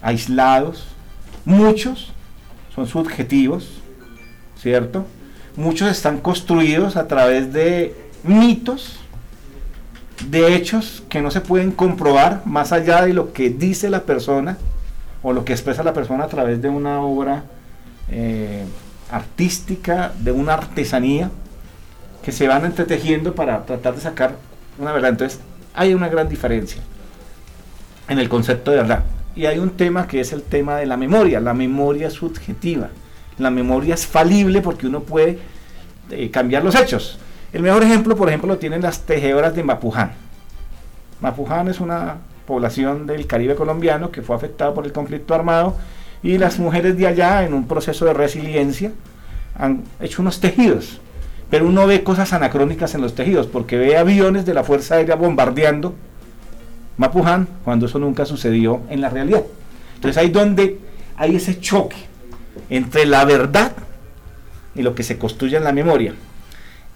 aislados, 0.00 0.86
muchos 1.44 2.12
son 2.76 2.86
subjetivos, 2.86 3.82
¿cierto? 4.56 5.04
Muchos 5.56 5.90
están 5.90 6.18
construidos 6.18 6.94
a 6.94 7.08
través 7.08 7.52
de 7.52 7.92
mitos, 8.22 9.00
de 10.28 10.54
hechos 10.54 11.02
que 11.08 11.22
no 11.22 11.32
se 11.32 11.40
pueden 11.40 11.72
comprobar 11.72 12.42
más 12.44 12.70
allá 12.70 13.04
de 13.04 13.14
lo 13.14 13.32
que 13.32 13.50
dice 13.50 13.90
la 13.90 14.02
persona 14.02 14.58
o 15.24 15.32
lo 15.32 15.44
que 15.44 15.54
expresa 15.54 15.82
la 15.82 15.92
persona 15.92 16.22
a 16.22 16.28
través 16.28 16.62
de 16.62 16.68
una 16.68 17.00
obra 17.00 17.42
eh, 18.10 18.64
artística, 19.10 20.12
de 20.18 20.32
una 20.32 20.54
artesanía, 20.54 21.30
que 22.22 22.32
se 22.32 22.48
van 22.48 22.64
entretejiendo 22.64 23.34
para 23.34 23.64
tratar 23.64 23.94
de 23.94 24.00
sacar 24.00 24.36
una 24.78 24.92
verdad. 24.92 25.10
Entonces, 25.10 25.40
hay 25.74 25.94
una 25.94 26.08
gran 26.08 26.28
diferencia 26.28 26.82
en 28.08 28.18
el 28.18 28.28
concepto 28.28 28.70
de 28.70 28.78
verdad. 28.78 29.04
Y 29.34 29.46
hay 29.46 29.58
un 29.58 29.70
tema 29.70 30.08
que 30.08 30.20
es 30.20 30.32
el 30.32 30.42
tema 30.42 30.76
de 30.76 30.86
la 30.86 30.96
memoria, 30.96 31.40
la 31.40 31.54
memoria 31.54 32.10
subjetiva. 32.10 32.88
La 33.38 33.50
memoria 33.50 33.94
es 33.94 34.06
falible 34.06 34.62
porque 34.62 34.86
uno 34.86 35.00
puede 35.00 35.38
eh, 36.10 36.30
cambiar 36.30 36.64
los 36.64 36.74
hechos. 36.74 37.18
El 37.52 37.62
mejor 37.62 37.82
ejemplo, 37.82 38.16
por 38.16 38.28
ejemplo, 38.28 38.48
lo 38.48 38.58
tienen 38.58 38.82
las 38.82 39.02
tejedoras 39.02 39.54
de 39.54 39.62
Mapuján. 39.62 40.12
Mapuján 41.20 41.68
es 41.68 41.80
una 41.80 42.16
población 42.46 43.06
del 43.06 43.26
Caribe 43.26 43.54
colombiano 43.54 44.10
que 44.10 44.22
fue 44.22 44.36
afectada 44.36 44.72
por 44.72 44.86
el 44.86 44.92
conflicto 44.92 45.34
armado 45.34 45.76
y 46.22 46.38
las 46.38 46.58
mujeres 46.58 46.96
de 46.96 47.06
allá, 47.06 47.44
en 47.44 47.54
un 47.54 47.66
proceso 47.66 48.04
de 48.04 48.14
resiliencia, 48.14 48.92
han 49.58 49.84
hecho 50.00 50.22
unos 50.22 50.40
tejidos. 50.40 51.00
Pero 51.50 51.66
uno 51.66 51.86
ve 51.86 52.02
cosas 52.02 52.32
anacrónicas 52.32 52.94
en 52.94 53.02
los 53.02 53.14
tejidos 53.14 53.46
porque 53.46 53.76
ve 53.76 53.96
aviones 53.96 54.44
de 54.46 54.54
la 54.54 54.64
Fuerza 54.64 54.96
Aérea 54.96 55.14
bombardeando 55.14 55.94
Mapuján, 56.96 57.46
cuando 57.64 57.86
eso 57.86 57.98
nunca 57.98 58.24
sucedió 58.24 58.80
en 58.88 59.00
la 59.00 59.10
realidad. 59.10 59.42
Entonces 59.94 60.16
ahí 60.16 60.30
donde 60.30 60.78
hay 61.16 61.36
ese 61.36 61.60
choque 61.60 61.96
entre 62.70 63.06
la 63.06 63.24
verdad 63.24 63.72
y 64.74 64.82
lo 64.82 64.94
que 64.94 65.02
se 65.02 65.18
construye 65.18 65.56
en 65.56 65.64
la 65.64 65.72
memoria. 65.72 66.14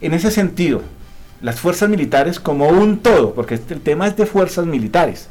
En 0.01 0.15
ese 0.15 0.31
sentido, 0.31 0.83
las 1.43 1.61
fuerzas 1.61 1.89
militares 1.89 2.41
como 2.41 2.69
un 2.69 2.99
todo, 2.99 3.35
porque 3.35 3.55
este, 3.55 3.75
el 3.75 3.81
tema 3.81 4.07
es 4.07 4.17
de 4.17 4.27
fuerzas 4.27 4.67
militares, 4.67 5.29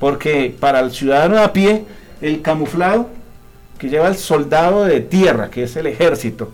porque 0.00 0.54
para 0.58 0.80
el 0.80 0.92
ciudadano 0.92 1.38
a 1.38 1.52
pie, 1.52 1.84
el 2.20 2.42
camuflado 2.42 3.10
que 3.82 3.88
lleva 3.88 4.06
el 4.06 4.14
soldado 4.14 4.84
de 4.84 5.00
tierra, 5.00 5.50
que 5.50 5.64
es 5.64 5.74
el 5.74 5.88
ejército, 5.88 6.52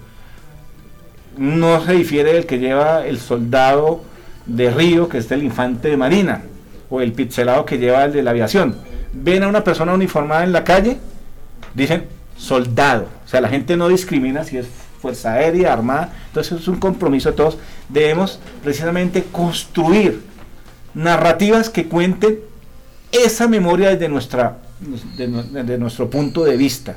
no 1.36 1.84
se 1.84 1.92
difiere 1.92 2.32
del 2.32 2.46
que 2.46 2.58
lleva 2.58 3.06
el 3.06 3.18
soldado 3.20 4.00
de 4.46 4.70
río, 4.70 5.10
que 5.10 5.18
es 5.18 5.30
el 5.30 5.42
infante 5.42 5.88
de 5.88 5.98
marina 5.98 6.44
o 6.88 7.02
el 7.02 7.12
pixelado 7.12 7.66
que 7.66 7.76
lleva 7.76 8.06
el 8.06 8.14
de 8.14 8.22
la 8.22 8.30
aviación. 8.30 8.78
Ven 9.12 9.42
a 9.42 9.48
una 9.48 9.62
persona 9.62 9.92
uniformada 9.92 10.42
en 10.42 10.52
la 10.52 10.64
calle, 10.64 10.96
dicen 11.74 12.06
soldado. 12.34 13.08
O 13.26 13.28
sea, 13.28 13.42
la 13.42 13.50
gente 13.50 13.76
no 13.76 13.88
discrimina 13.88 14.42
si 14.42 14.56
es 14.56 14.66
fuerza 14.98 15.34
aérea, 15.34 15.74
armada. 15.74 16.14
Entonces 16.28 16.62
es 16.62 16.66
un 16.66 16.76
compromiso 16.76 17.28
de 17.32 17.36
todos. 17.36 17.58
Debemos 17.90 18.40
precisamente 18.64 19.22
construir 19.30 20.22
narrativas 20.94 21.68
que 21.68 21.88
cuenten 21.88 22.38
esa 23.12 23.48
memoria 23.48 23.90
desde, 23.90 24.08
nuestra, 24.08 24.60
desde 24.80 25.76
nuestro 25.76 26.08
punto 26.08 26.42
de 26.44 26.56
vista, 26.56 26.96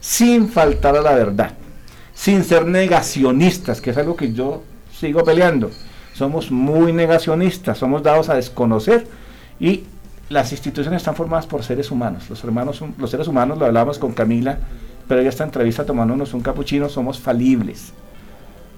sin 0.00 0.48
faltar 0.48 0.96
a 0.96 1.00
la 1.00 1.14
verdad, 1.14 1.52
sin 2.14 2.44
ser 2.44 2.66
negacionistas, 2.66 3.80
que 3.80 3.90
es 3.90 3.96
algo 3.96 4.16
que 4.16 4.32
yo 4.32 4.62
sigo 4.92 5.22
peleando. 5.24 5.70
Somos 6.14 6.50
muy 6.50 6.92
negacionistas, 6.92 7.78
somos 7.78 8.02
dados 8.02 8.28
a 8.28 8.34
desconocer 8.34 9.06
y 9.60 9.84
las 10.28 10.52
instituciones 10.52 11.02
están 11.02 11.14
formadas 11.14 11.46
por 11.46 11.62
seres 11.62 11.90
humanos. 11.90 12.28
Los, 12.28 12.42
hermanos, 12.44 12.82
los 12.98 13.10
seres 13.10 13.28
humanos, 13.28 13.58
lo 13.58 13.66
hablábamos 13.66 13.98
con 13.98 14.12
Camila, 14.12 14.58
pero 15.06 15.22
ya 15.22 15.28
esta 15.28 15.44
entrevista 15.44 15.86
tomándonos 15.86 16.34
un 16.34 16.40
capuchino, 16.40 16.88
somos 16.88 17.18
falibles. 17.18 17.92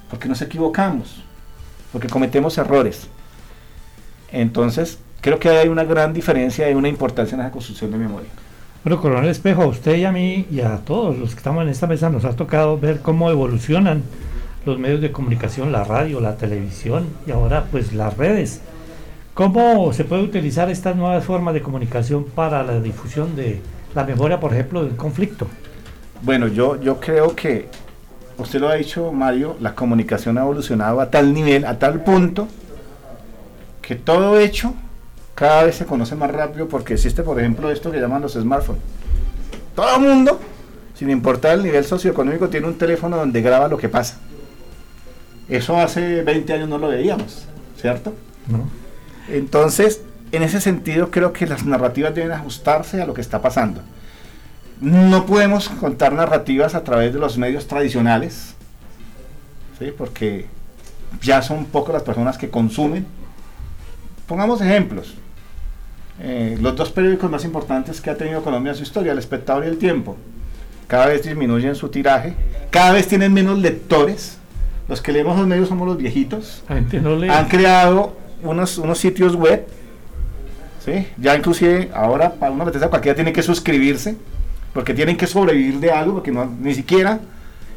Porque 0.08 0.28
nos 0.28 0.42
equivocamos, 0.42 1.22
porque 1.92 2.08
cometemos 2.08 2.56
errores. 2.58 3.08
Entonces, 4.32 4.98
creo 5.20 5.38
que 5.38 5.48
hay 5.48 5.68
una 5.68 5.84
gran 5.84 6.12
diferencia 6.12 6.70
y 6.70 6.74
una 6.74 6.88
importancia 6.88 7.34
en 7.34 7.42
la 7.42 7.50
construcción 7.50 7.90
de 7.90 7.98
memoria. 7.98 8.28
Bueno, 8.82 8.98
Coronel 8.98 9.28
Espejo, 9.28 9.62
a 9.64 9.66
usted 9.66 9.96
y 9.96 10.04
a 10.06 10.12
mí 10.12 10.46
y 10.50 10.60
a 10.60 10.78
todos 10.78 11.18
los 11.18 11.32
que 11.32 11.36
estamos 11.36 11.62
en 11.62 11.68
esta 11.68 11.86
mesa 11.86 12.08
nos 12.08 12.24
ha 12.24 12.34
tocado 12.34 12.78
ver 12.78 13.00
cómo 13.00 13.30
evolucionan 13.30 14.02
los 14.64 14.78
medios 14.78 15.02
de 15.02 15.12
comunicación, 15.12 15.70
la 15.70 15.84
radio, 15.84 16.18
la 16.18 16.36
televisión 16.36 17.06
y 17.26 17.30
ahora 17.30 17.66
pues 17.70 17.92
las 17.92 18.16
redes. 18.16 18.62
¿Cómo 19.34 19.92
se 19.92 20.04
puede 20.04 20.22
utilizar 20.22 20.70
estas 20.70 20.96
nuevas 20.96 21.22
formas 21.22 21.52
de 21.52 21.60
comunicación 21.60 22.24
para 22.24 22.62
la 22.62 22.80
difusión 22.80 23.36
de 23.36 23.60
la 23.94 24.04
memoria, 24.04 24.40
por 24.40 24.54
ejemplo, 24.54 24.82
del 24.82 24.96
conflicto? 24.96 25.46
Bueno, 26.22 26.48
yo, 26.48 26.80
yo 26.80 26.98
creo 26.98 27.36
que, 27.36 27.68
usted 28.38 28.60
lo 28.60 28.70
ha 28.70 28.76
dicho, 28.76 29.12
Mario, 29.12 29.56
la 29.60 29.74
comunicación 29.74 30.38
ha 30.38 30.40
evolucionado 30.40 31.02
a 31.02 31.10
tal 31.10 31.34
nivel, 31.34 31.66
a 31.66 31.78
tal 31.78 32.02
punto, 32.02 32.48
que 33.82 33.94
todo 33.94 34.38
hecho 34.38 34.72
cada 35.40 35.62
vez 35.62 35.76
se 35.76 35.86
conoce 35.86 36.14
más 36.16 36.30
rápido 36.30 36.68
porque 36.68 36.92
existe, 36.92 37.22
por 37.22 37.40
ejemplo, 37.40 37.70
esto 37.70 37.90
que 37.90 37.98
llaman 37.98 38.20
los 38.20 38.34
smartphones. 38.34 38.82
Todo 39.74 39.96
el 39.96 40.02
mundo, 40.02 40.38
sin 40.94 41.08
importar 41.08 41.54
el 41.54 41.62
nivel 41.62 41.82
socioeconómico, 41.82 42.50
tiene 42.50 42.66
un 42.66 42.76
teléfono 42.76 43.16
donde 43.16 43.40
graba 43.40 43.66
lo 43.66 43.78
que 43.78 43.88
pasa. 43.88 44.18
Eso 45.48 45.78
hace 45.78 46.22
20 46.24 46.52
años 46.52 46.68
no 46.68 46.76
lo 46.76 46.88
veíamos, 46.88 47.46
¿cierto? 47.80 48.12
No. 48.48 48.68
Entonces, 49.34 50.02
en 50.30 50.42
ese 50.42 50.60
sentido, 50.60 51.10
creo 51.10 51.32
que 51.32 51.46
las 51.46 51.64
narrativas 51.64 52.14
deben 52.14 52.32
ajustarse 52.32 53.00
a 53.00 53.06
lo 53.06 53.14
que 53.14 53.22
está 53.22 53.40
pasando. 53.40 53.80
No 54.82 55.24
podemos 55.24 55.70
contar 55.70 56.12
narrativas 56.12 56.74
a 56.74 56.84
través 56.84 57.14
de 57.14 57.18
los 57.18 57.38
medios 57.38 57.66
tradicionales, 57.66 58.54
¿sí? 59.78 59.90
porque 59.96 60.48
ya 61.22 61.40
son 61.40 61.64
pocas 61.64 61.94
las 61.94 62.02
personas 62.02 62.36
que 62.36 62.50
consumen. 62.50 63.06
Pongamos 64.26 64.60
ejemplos. 64.60 65.16
Eh, 66.22 66.58
los 66.60 66.76
dos 66.76 66.90
periódicos 66.90 67.30
más 67.30 67.44
importantes 67.44 68.00
que 68.00 68.10
ha 68.10 68.16
tenido 68.16 68.42
Colombia 68.42 68.72
en 68.72 68.76
su 68.76 68.82
historia, 68.82 69.12
El 69.12 69.18
Espectador 69.18 69.64
y 69.64 69.68
El 69.68 69.78
Tiempo, 69.78 70.16
cada 70.86 71.06
vez 71.06 71.22
disminuyen 71.22 71.74
su 71.74 71.88
tiraje, 71.88 72.34
cada 72.70 72.92
vez 72.92 73.08
tienen 73.08 73.32
menos 73.32 73.58
lectores. 73.58 74.36
Los 74.88 75.00
que 75.00 75.12
leemos 75.12 75.38
los 75.38 75.46
medios 75.46 75.68
somos 75.68 75.86
los 75.86 75.96
viejitos. 75.96 76.64
Han 76.68 77.48
creado 77.48 78.16
unos, 78.42 78.76
unos 78.76 78.98
sitios 78.98 79.36
web, 79.36 79.64
¿sí? 80.84 81.06
ya 81.16 81.36
inclusive 81.36 81.90
ahora 81.94 82.32
para 82.32 82.50
una 82.50 82.64
meterse 82.64 82.88
cualquiera 82.88 83.14
tiene 83.14 83.32
que 83.32 83.42
suscribirse, 83.42 84.16
porque 84.74 84.92
tienen 84.92 85.16
que 85.16 85.26
sobrevivir 85.26 85.78
de 85.78 85.92
algo, 85.92 86.14
porque 86.14 86.32
no, 86.32 86.44
ni 86.60 86.74
siquiera 86.74 87.20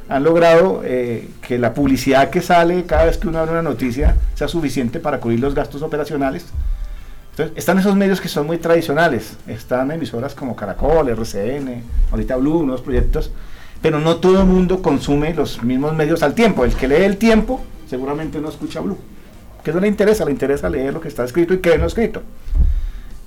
han 0.10 0.24
logrado 0.24 0.82
eh, 0.84 1.30
que 1.42 1.58
la 1.58 1.74
publicidad 1.74 2.30
que 2.30 2.42
sale 2.42 2.84
cada 2.86 3.06
vez 3.06 3.18
que 3.18 3.28
uno 3.28 3.40
abre 3.40 3.52
una 3.52 3.62
noticia 3.62 4.16
sea 4.36 4.48
suficiente 4.48 5.00
para 5.00 5.20
cubrir 5.20 5.40
los 5.40 5.54
gastos 5.54 5.82
operacionales. 5.82 6.46
Están 7.56 7.80
esos 7.80 7.96
medios 7.96 8.22
que 8.22 8.28
son 8.28 8.46
muy 8.46 8.58
tradicionales, 8.58 9.38
están 9.48 9.92
emisoras 9.92 10.36
como 10.36 10.56
Caracol, 10.56 11.10
RCN, 11.10 11.82
ahorita 12.12 12.36
Blue, 12.36 12.64
nuevos 12.64 12.82
proyectos, 12.82 13.32
pero 13.82 14.00
no 14.00 14.18
todo 14.18 14.42
el 14.42 14.46
mundo 14.46 14.82
consume 14.82 15.34
los 15.34 15.64
mismos 15.64 15.96
medios 15.96 16.22
al 16.22 16.36
tiempo. 16.36 16.64
El 16.64 16.76
que 16.76 16.88
lee 16.88 17.04
el 17.04 17.18
tiempo 17.18 17.62
seguramente 17.90 18.40
no 18.40 18.50
escucha 18.50 18.82
Blue 18.82 18.98
que 19.64 19.72
no 19.72 19.80
le 19.80 19.88
interesa, 19.88 20.26
le 20.26 20.32
interesa 20.32 20.70
leer 20.70 20.94
lo 20.94 21.02
que 21.02 21.08
está 21.08 21.24
escrito 21.24 21.54
y 21.54 21.60
qué 21.60 21.78
no 21.78 21.86
escrito. 21.86 22.22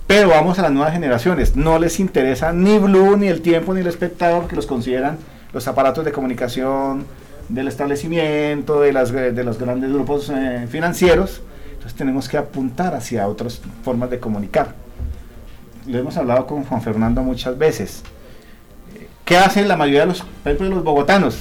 Pero 0.06 0.28
vamos 0.28 0.58
a 0.58 0.62
las 0.62 0.70
nuevas 0.70 0.92
generaciones, 0.92 1.56
no 1.56 1.78
les 1.78 1.98
interesa 1.98 2.52
ni 2.52 2.78
Blue, 2.78 3.16
ni 3.16 3.28
el 3.28 3.40
tiempo, 3.40 3.74
ni 3.74 3.80
el 3.80 3.86
espectador, 3.86 4.46
que 4.46 4.54
los 4.54 4.66
consideran 4.66 5.18
los 5.52 5.66
aparatos 5.66 6.04
de 6.04 6.12
comunicación 6.12 7.06
del 7.48 7.68
establecimiento, 7.68 8.80
de, 8.82 8.92
las, 8.92 9.12
de 9.12 9.44
los 9.44 9.58
grandes 9.58 9.92
grupos 9.92 10.30
eh, 10.30 10.66
financieros. 10.70 11.42
Entonces 11.86 11.98
tenemos 11.98 12.28
que 12.28 12.36
apuntar 12.36 12.96
hacia 12.96 13.28
otras 13.28 13.60
formas 13.84 14.10
de 14.10 14.18
comunicar. 14.18 14.74
Lo 15.86 15.96
hemos 15.96 16.16
hablado 16.16 16.44
con 16.44 16.64
Juan 16.64 16.82
Fernando 16.82 17.22
muchas 17.22 17.56
veces. 17.56 18.02
¿Qué 19.24 19.36
hacen 19.36 19.68
la 19.68 19.76
mayoría 19.76 20.00
de 20.00 20.06
los, 20.06 20.24
los 20.58 20.82
bogotanos 20.82 21.38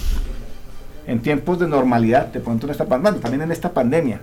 en 1.08 1.19
tiempos 1.19 1.58
de 1.58 1.67
normalidad, 1.67 2.27
de 2.27 2.41
pronto 2.41 2.67
en 2.67 2.71
esta 2.73 2.86
pandemia, 2.86 3.19
también 3.21 3.41
en 3.41 3.51
esta 3.51 3.73
pandemia? 3.73 4.21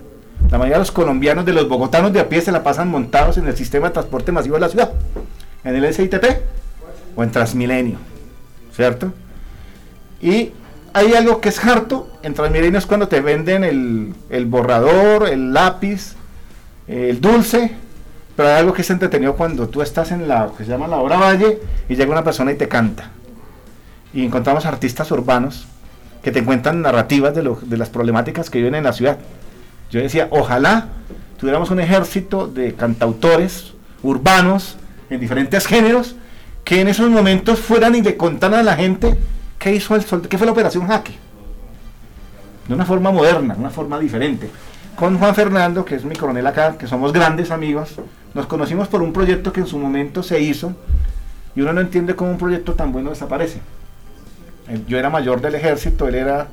La 0.49 0.59
mayoría 0.59 0.77
de 0.77 0.83
los 0.83 0.93
colombianos, 0.93 1.45
de 1.45 1.55
los 1.55 1.69
bogotanos 1.69 2.13
de 2.13 2.21
a 2.21 2.29
pie, 2.29 2.41
se 2.41 2.53
la 2.53 2.63
pasan 2.63 2.89
montados 2.89 3.37
en 3.39 3.49
el 3.49 3.57
sistema 3.57 3.89
de 3.89 3.95
transporte 3.95 4.31
masivo 4.31 4.55
de 4.55 4.61
la 4.61 4.69
ciudad, 4.69 4.93
en 5.65 5.75
el 5.75 5.93
SITP 5.93 6.25
o 7.17 7.25
en 7.25 7.33
Transmilenio, 7.33 7.99
¿cierto? 8.73 9.13
Y 10.21 10.53
hay 10.95 11.15
algo 11.15 11.41
que 11.41 11.49
es 11.49 11.65
harto 11.65 12.11
en 12.23 12.35
Transmilenio 12.35 12.79
es 12.79 12.87
cuando 12.87 13.09
te 13.09 13.21
venden 13.21 13.65
el, 13.65 14.47
borrador, 14.47 15.29
el 15.29 15.53
lápiz, 15.53 16.15
el 16.87 17.21
dulce, 17.21 17.73
Pero 18.37 18.49
hay 18.49 18.61
algo 18.61 18.73
que 18.73 18.83
es 18.83 18.91
entretenido 18.91 19.35
cuando 19.35 19.69
tú 19.69 19.83
estás 19.83 20.13
en 20.13 20.29
la 20.29 20.51
que 20.57 20.65
se 20.65 20.71
llama 20.71 20.89
la 20.89 20.97
obra 20.97 21.17
Valle 21.17 21.61
y 21.89 21.97
llega 21.97 22.13
una 22.13 22.25
persona 22.25 22.53
y 22.53 22.57
te 22.57 22.69
canta. 22.69 23.11
Y 24.15 24.25
encontramos 24.25 24.67
artistas 24.67 25.11
urbanos 25.11 25.67
que 26.23 26.31
te 26.31 26.45
cuentan 26.45 26.83
narrativas 26.83 27.35
de, 27.35 27.43
de 27.63 27.77
las 27.77 27.91
problemáticas 27.91 28.51
que 28.51 28.59
viven 28.59 28.75
en 28.75 28.85
la 28.85 28.93
ciudad. 28.93 29.19
Yo 29.91 30.01
decía, 30.01 30.29
ojalá 30.31 30.89
tuviéramos 31.39 31.71
un 31.71 31.81
ejército 31.81 32.47
de 32.47 32.75
cantautores 32.75 33.75
urbanos 34.03 34.77
en 35.11 35.21
diferentes 35.21 35.67
géneros 35.67 36.17
que 36.65 36.81
en 36.81 36.89
esos 36.89 37.11
momentos 37.11 37.59
fueran 37.59 37.95
y 37.95 38.03
le 38.03 38.17
contaran 38.17 38.61
a 38.61 38.63
la 38.63 38.77
gente 38.77 39.19
qué 39.63 39.73
hizo 39.73 39.95
el 39.95 40.05
qué 40.29 40.39
fue 40.39 40.47
la 40.47 40.53
operación 40.53 40.89
Jaque. 40.89 41.13
De 42.67 42.75
una 42.75 42.85
forma 42.85 43.13
moderna, 43.13 43.55
una 43.57 43.71
forma 43.71 43.99
diferente. 43.99 44.51
Con 44.97 45.19
Juan 45.19 45.35
Fernando, 45.35 45.85
que 45.85 45.95
es 45.95 46.05
mi 46.05 46.17
coronel 46.17 46.47
acá, 46.47 46.77
que 46.77 46.89
somos 46.89 47.13
grandes 47.13 47.51
amigos, 47.51 47.95
nos 48.35 48.47
conocimos 48.47 48.89
por 48.89 49.03
un 49.03 49.13
proyecto 49.13 49.53
que 49.53 49.61
en 49.61 49.67
su 49.67 49.79
momento 49.79 50.23
se 50.23 50.41
hizo 50.41 50.75
y 51.55 51.61
uno 51.61 51.73
no 51.73 51.81
entiende 51.81 52.17
cómo 52.17 52.33
un 52.33 52.39
proyecto 52.39 52.75
tan 52.75 52.93
bueno 52.93 53.11
desaparece. 53.11 53.61
Eh, 54.69 54.81
yo 54.89 54.99
era 54.99 55.11
mayor 55.11 55.41
del 55.41 55.55
ejército, 55.55 56.09
él 56.09 56.17
era 56.17 56.49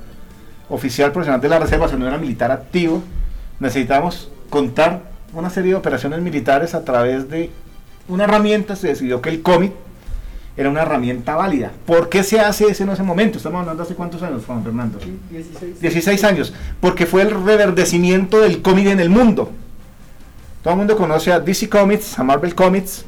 oficial 0.69 1.11
profesional 1.11 1.41
de 1.41 1.49
la 1.49 1.59
reserva, 1.59 1.87
o 1.87 1.97
no 1.97 2.07
era 2.07 2.17
militar 2.17 2.51
activo. 2.51 3.01
Necesitábamos 3.59 4.31
contar 4.49 5.01
una 5.33 5.49
serie 5.49 5.71
de 5.71 5.77
operaciones 5.77 6.21
militares 6.21 6.75
a 6.75 6.83
través 6.83 7.29
de 7.29 7.49
una 8.07 8.25
herramienta, 8.25 8.75
se 8.75 8.89
decidió 8.89 9.21
que 9.21 9.29
el 9.29 9.41
cómic 9.41 9.73
era 10.59 10.69
una 10.69 10.81
herramienta 10.81 11.37
válida. 11.37 11.71
¿Por 11.85 12.09
qué 12.09 12.21
se 12.21 12.37
hace 12.37 12.65
eso 12.65 12.83
en 12.83 12.89
ese 12.89 13.01
momento? 13.01 13.37
Estamos 13.37 13.61
hablando 13.61 13.81
hace 13.81 13.95
cuántos 13.95 14.21
años, 14.23 14.43
Juan 14.45 14.61
Fernando. 14.61 14.99
16. 15.31 15.79
16 15.79 16.23
años. 16.25 16.53
Porque 16.81 17.05
fue 17.05 17.21
el 17.21 17.31
reverdecimiento 17.31 18.41
del 18.41 18.61
cómic 18.61 18.87
en 18.87 18.99
el 18.99 19.09
mundo. 19.09 19.51
Todo 20.61 20.73
el 20.73 20.77
mundo 20.79 20.97
conoce 20.97 21.31
a 21.31 21.39
DC 21.39 21.69
Comics, 21.69 22.19
a 22.19 22.23
Marvel 22.23 22.55
Comics. 22.55 23.05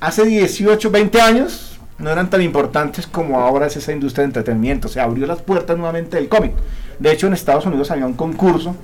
Hace 0.00 0.24
18, 0.24 0.90
20 0.90 1.20
años 1.20 1.78
no 1.98 2.08
eran 2.08 2.30
tan 2.30 2.40
importantes 2.40 3.06
como 3.06 3.38
ahora 3.38 3.66
es 3.66 3.76
esa 3.76 3.92
industria 3.92 4.22
de 4.22 4.28
entretenimiento. 4.28 4.88
Se 4.88 4.98
abrió 4.98 5.26
las 5.26 5.42
puertas 5.42 5.76
nuevamente 5.76 6.16
del 6.16 6.30
cómic. 6.30 6.52
De 6.98 7.12
hecho, 7.12 7.26
en 7.26 7.34
Estados 7.34 7.66
Unidos 7.66 7.90
había 7.90 8.06
un 8.06 8.14
concurso 8.14 8.74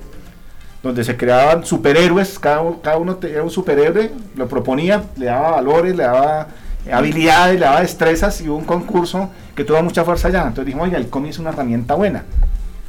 donde 0.83 1.03
se 1.03 1.17
creaban 1.17 1.65
superhéroes, 1.65 2.37
cada, 2.37 2.61
cada 2.83 2.97
uno 2.97 3.17
era 3.23 3.41
un 3.41 3.49
superhéroe, 3.49 4.11
lo 4.35 4.47
proponía, 4.47 5.05
le 5.15 5.25
daba 5.25 5.51
valores, 5.51 5.95
le 5.95 6.03
daba 6.03 6.49
habilidades, 6.91 7.59
le 7.59 7.65
daba 7.65 7.81
destrezas 7.81 8.41
y 8.41 8.49
hubo 8.49 8.57
un 8.57 8.65
concurso 8.65 9.29
que 9.55 9.63
tuvo 9.63 9.81
mucha 9.83 10.03
fuerza 10.03 10.27
allá. 10.27 10.41
Entonces 10.41 10.65
dijimos, 10.65 10.87
oiga, 10.87 10.97
el 10.97 11.09
cómic 11.09 11.31
es 11.31 11.39
una 11.39 11.49
herramienta 11.49 11.95
buena. 11.95 12.23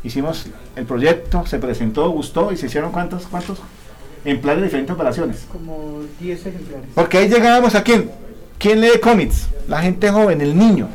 Hicimos 0.03 0.47
el 0.77 0.85
proyecto, 0.85 1.47
se 1.47 1.59
presentó, 1.59 2.11
gustó 2.11 2.53
y 2.53 2.57
se 2.57 2.67
hicieron 2.67 2.93
cuántos, 2.93 3.27
cuántos 3.27 3.61
plan 4.41 4.57
de 4.57 4.65
diferentes 4.65 4.95
operaciones. 4.95 5.47
Como 5.51 6.01
10 6.21 6.47
ejemplares. 6.47 6.89
Porque 6.95 7.19
ahí 7.19 7.29
llegábamos 7.29 7.75
a 7.75 7.83
quién. 7.83 8.11
¿Quién 8.59 8.81
lee 8.81 8.99
cómics? 9.03 9.49
La 9.69 9.83
gente 9.83 10.11
joven, 10.11 10.41
el 10.41 10.57
niño. 10.57 10.89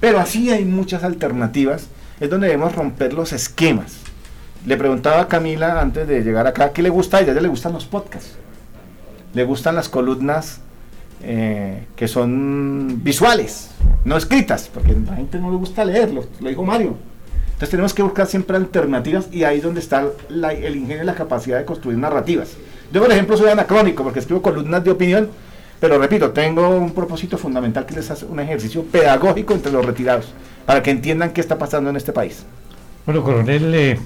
Pero 0.00 0.20
así 0.20 0.50
hay 0.50 0.64
muchas 0.64 1.02
alternativas. 1.02 1.88
Es 2.20 2.28
donde 2.28 2.48
debemos 2.48 2.74
romper 2.74 3.14
los 3.14 3.32
esquemas. 3.32 3.96
Le 4.66 4.76
preguntaba 4.76 5.22
a 5.22 5.28
Camila 5.28 5.80
antes 5.80 6.06
de 6.06 6.22
llegar 6.22 6.46
acá, 6.46 6.72
¿qué 6.72 6.82
le 6.82 6.90
gusta 6.90 7.18
a 7.18 7.20
ella? 7.20 7.30
A 7.30 7.32
ella 7.32 7.42
le 7.42 7.48
gustan 7.48 7.72
los 7.72 7.86
podcasts. 7.86 8.32
Le 9.32 9.44
gustan 9.44 9.74
las 9.74 9.88
columnas 9.88 10.60
eh, 11.22 11.84
que 11.96 12.08
son 12.08 13.00
visuales, 13.02 13.70
no 14.04 14.16
escritas, 14.16 14.70
porque 14.72 14.92
a 14.92 15.10
la 15.10 15.16
gente 15.16 15.38
no 15.38 15.50
le 15.50 15.56
gusta 15.56 15.84
leerlo, 15.84 16.24
lo 16.40 16.48
dijo 16.48 16.64
Mario. 16.64 16.96
Entonces 17.46 17.70
tenemos 17.70 17.94
que 17.94 18.02
buscar 18.02 18.26
siempre 18.26 18.56
alternativas 18.56 19.28
y 19.30 19.44
ahí 19.44 19.58
es 19.58 19.62
donde 19.62 19.80
está 19.80 20.06
el 20.28 20.76
ingenio 20.76 21.02
y 21.02 21.06
la 21.06 21.14
capacidad 21.14 21.58
de 21.58 21.64
construir 21.64 21.96
narrativas. 21.98 22.56
Yo, 22.92 23.00
por 23.00 23.10
ejemplo, 23.12 23.36
soy 23.36 23.48
anacrónico 23.48 24.02
porque 24.02 24.18
escribo 24.18 24.42
columnas 24.42 24.82
de 24.82 24.90
opinión, 24.90 25.28
pero 25.80 25.98
repito, 25.98 26.30
tengo 26.30 26.68
un 26.68 26.92
propósito 26.92 27.38
fundamental 27.38 27.86
que 27.86 27.94
les 27.94 28.10
hace 28.10 28.24
un 28.24 28.40
ejercicio 28.40 28.82
pedagógico 28.82 29.54
entre 29.54 29.70
los 29.70 29.84
retirados, 29.84 30.32
para 30.66 30.82
que 30.82 30.90
entiendan 30.90 31.32
qué 31.32 31.40
está 31.40 31.56
pasando 31.56 31.90
en 31.90 31.96
este 31.96 32.12
país. 32.12 32.44
Bueno, 33.06 33.22
coronel 33.22 33.74
eh, 33.74 33.98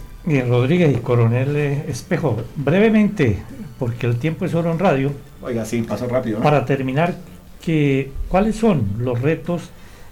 Rodríguez 0.48 0.96
y 0.96 1.00
coronel 1.00 1.56
eh, 1.56 1.84
Espejo, 1.88 2.36
brevemente, 2.56 3.38
porque 3.78 4.06
el 4.06 4.16
tiempo 4.18 4.44
es 4.44 4.54
oro 4.54 4.70
en 4.72 4.78
radio. 4.78 5.12
Oiga, 5.42 5.64
sí, 5.64 5.82
pasó 5.82 6.08
rápido. 6.08 6.40
Para 6.40 6.64
terminar, 6.64 7.14
que, 7.62 8.10
¿cuáles 8.28 8.56
son 8.56 8.86
los 8.98 9.20
retos 9.20 9.70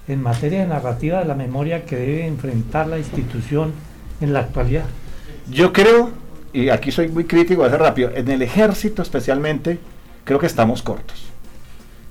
en 0.09 0.23
materia 0.23 0.61
de 0.61 0.67
narrativa 0.67 1.19
de 1.19 1.25
la 1.25 1.35
memoria 1.35 1.85
que 1.85 1.97
debe 1.97 2.27
enfrentar 2.27 2.87
la 2.87 2.99
institución 2.99 3.73
en 4.21 4.33
la 4.33 4.41
actualidad? 4.41 4.85
Yo 5.51 5.73
creo, 5.73 6.11
y 6.53 6.69
aquí 6.69 6.93
soy 6.93 7.09
muy 7.09 7.25
crítico, 7.25 7.63
voy 7.63 7.73
a 7.73 7.77
rápido, 7.77 8.11
en 8.15 8.31
el 8.31 8.43
ejército 8.43 9.03
especialmente, 9.03 9.79
creo 10.25 10.39
que 10.39 10.47
estamos 10.47 10.83
cortos. 10.83 11.25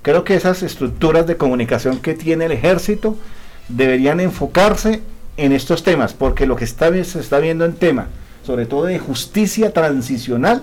Creo 0.01 0.23
que 0.23 0.35
esas 0.35 0.61
estructuras 0.61 1.25
de 1.25 1.37
comunicación 1.37 1.99
que 1.99 2.13
tiene 2.13 2.45
el 2.45 2.51
ejército 2.51 3.17
deberían 3.69 4.19
enfocarse 4.19 5.01
en 5.37 5.51
estos 5.51 5.83
temas, 5.83 6.13
porque 6.13 6.45
lo 6.45 6.55
que 6.55 6.63
está, 6.63 6.91
se 7.03 7.19
está 7.19 7.39
viendo 7.39 7.65
en 7.65 7.73
tema, 7.73 8.07
sobre 8.43 8.65
todo 8.65 8.85
de 8.85 8.99
justicia 8.99 9.73
transicional, 9.73 10.61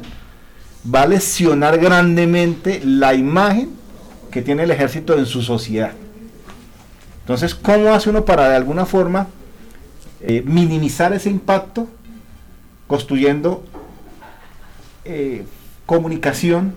va 0.85 1.03
a 1.03 1.07
lesionar 1.07 1.79
grandemente 1.79 2.81
la 2.85 3.15
imagen 3.15 3.71
que 4.31 4.43
tiene 4.43 4.65
el 4.65 4.71
ejército 4.71 5.17
en 5.17 5.27
su 5.27 5.43
sociedad. 5.43 5.93
Entonces, 7.21 7.55
¿cómo 7.55 7.93
hace 7.93 8.11
uno 8.11 8.25
para 8.25 8.49
de 8.49 8.57
alguna 8.57 8.85
forma 8.85 9.29
eh, 10.21 10.43
minimizar 10.45 11.13
ese 11.13 11.31
impacto 11.31 11.87
construyendo 12.89 13.63
eh, 15.05 15.45
comunicación 15.87 16.75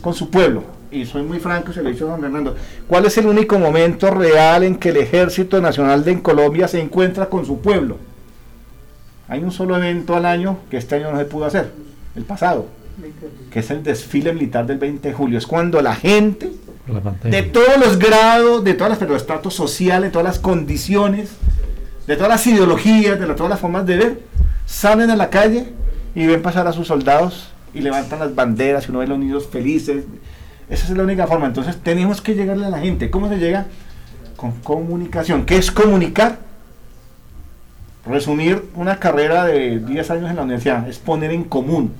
con 0.00 0.14
su 0.14 0.30
pueblo? 0.30 0.64
Y 0.90 1.04
soy 1.06 1.22
muy 1.22 1.38
franco, 1.40 1.72
se 1.72 1.82
lo 1.82 1.88
he 1.88 1.92
dicho 1.92 2.06
a 2.06 2.12
don 2.12 2.20
Fernando, 2.20 2.54
¿cuál 2.86 3.06
es 3.06 3.16
el 3.18 3.26
único 3.26 3.58
momento 3.58 4.10
real 4.10 4.62
en 4.62 4.76
que 4.76 4.90
el 4.90 4.98
Ejército 4.98 5.60
Nacional 5.60 6.04
de 6.04 6.20
Colombia 6.22 6.68
se 6.68 6.80
encuentra 6.80 7.26
con 7.26 7.44
su 7.44 7.60
pueblo? 7.60 7.98
Hay 9.28 9.42
un 9.42 9.50
solo 9.50 9.76
evento 9.76 10.14
al 10.14 10.26
año 10.26 10.58
que 10.70 10.76
este 10.76 10.96
año 10.96 11.10
no 11.10 11.18
se 11.18 11.24
pudo 11.24 11.46
hacer, 11.46 11.72
el 12.14 12.24
pasado, 12.24 12.66
que 13.50 13.60
es 13.60 13.70
el 13.70 13.82
desfile 13.82 14.32
militar 14.32 14.66
del 14.66 14.78
20 14.78 15.08
de 15.08 15.14
julio. 15.14 15.38
Es 15.38 15.46
cuando 15.46 15.80
la 15.82 15.94
gente 15.94 16.50
de 17.24 17.42
todos 17.42 17.78
los 17.78 17.98
grados, 17.98 18.64
de 18.64 18.74
todas 18.74 18.98
las, 18.98 19.08
los 19.08 19.20
estratos 19.20 19.54
sociales, 19.54 20.08
de 20.08 20.10
todas 20.10 20.24
las 20.24 20.38
condiciones, 20.38 21.30
de 22.06 22.16
todas 22.16 22.30
las 22.30 22.46
ideologías, 22.46 23.18
de 23.18 23.26
todas 23.34 23.50
las 23.50 23.60
formas 23.60 23.86
de 23.86 23.96
ver, 23.96 24.20
salen 24.66 25.10
a 25.10 25.16
la 25.16 25.30
calle 25.30 25.72
y 26.14 26.26
ven 26.26 26.42
pasar 26.42 26.66
a 26.66 26.72
sus 26.72 26.88
soldados 26.88 27.50
y 27.72 27.80
levantan 27.80 28.18
las 28.18 28.34
banderas 28.34 28.86
y 28.86 28.90
uno 28.90 28.98
ve 28.98 29.06
los 29.06 29.18
niños 29.18 29.46
felices. 29.46 30.04
Esa 30.68 30.86
es 30.86 30.96
la 30.96 31.04
única 31.04 31.26
forma. 31.26 31.46
Entonces 31.46 31.76
tenemos 31.82 32.20
que 32.20 32.34
llegarle 32.34 32.66
a 32.66 32.70
la 32.70 32.78
gente. 32.78 33.10
¿Cómo 33.10 33.28
se 33.28 33.38
llega? 33.38 33.66
Con 34.36 34.52
comunicación. 34.60 35.44
¿Qué 35.46 35.56
es 35.56 35.70
comunicar? 35.70 36.38
Resumir 38.04 38.64
una 38.74 38.98
carrera 38.98 39.44
de 39.44 39.78
10 39.78 40.10
años 40.10 40.30
en 40.30 40.36
la 40.36 40.42
universidad 40.42 40.88
es 40.88 40.98
poner 40.98 41.30
en 41.30 41.44
común. 41.44 41.92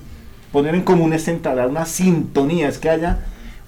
Poner 0.53 0.75
en 0.75 0.83
común 0.83 1.13
es 1.13 1.25
centrar 1.25 1.67
una 1.67 1.87
sintonía, 1.87 2.69
es 2.69 2.77
que 2.77 2.91
haya 2.91 3.17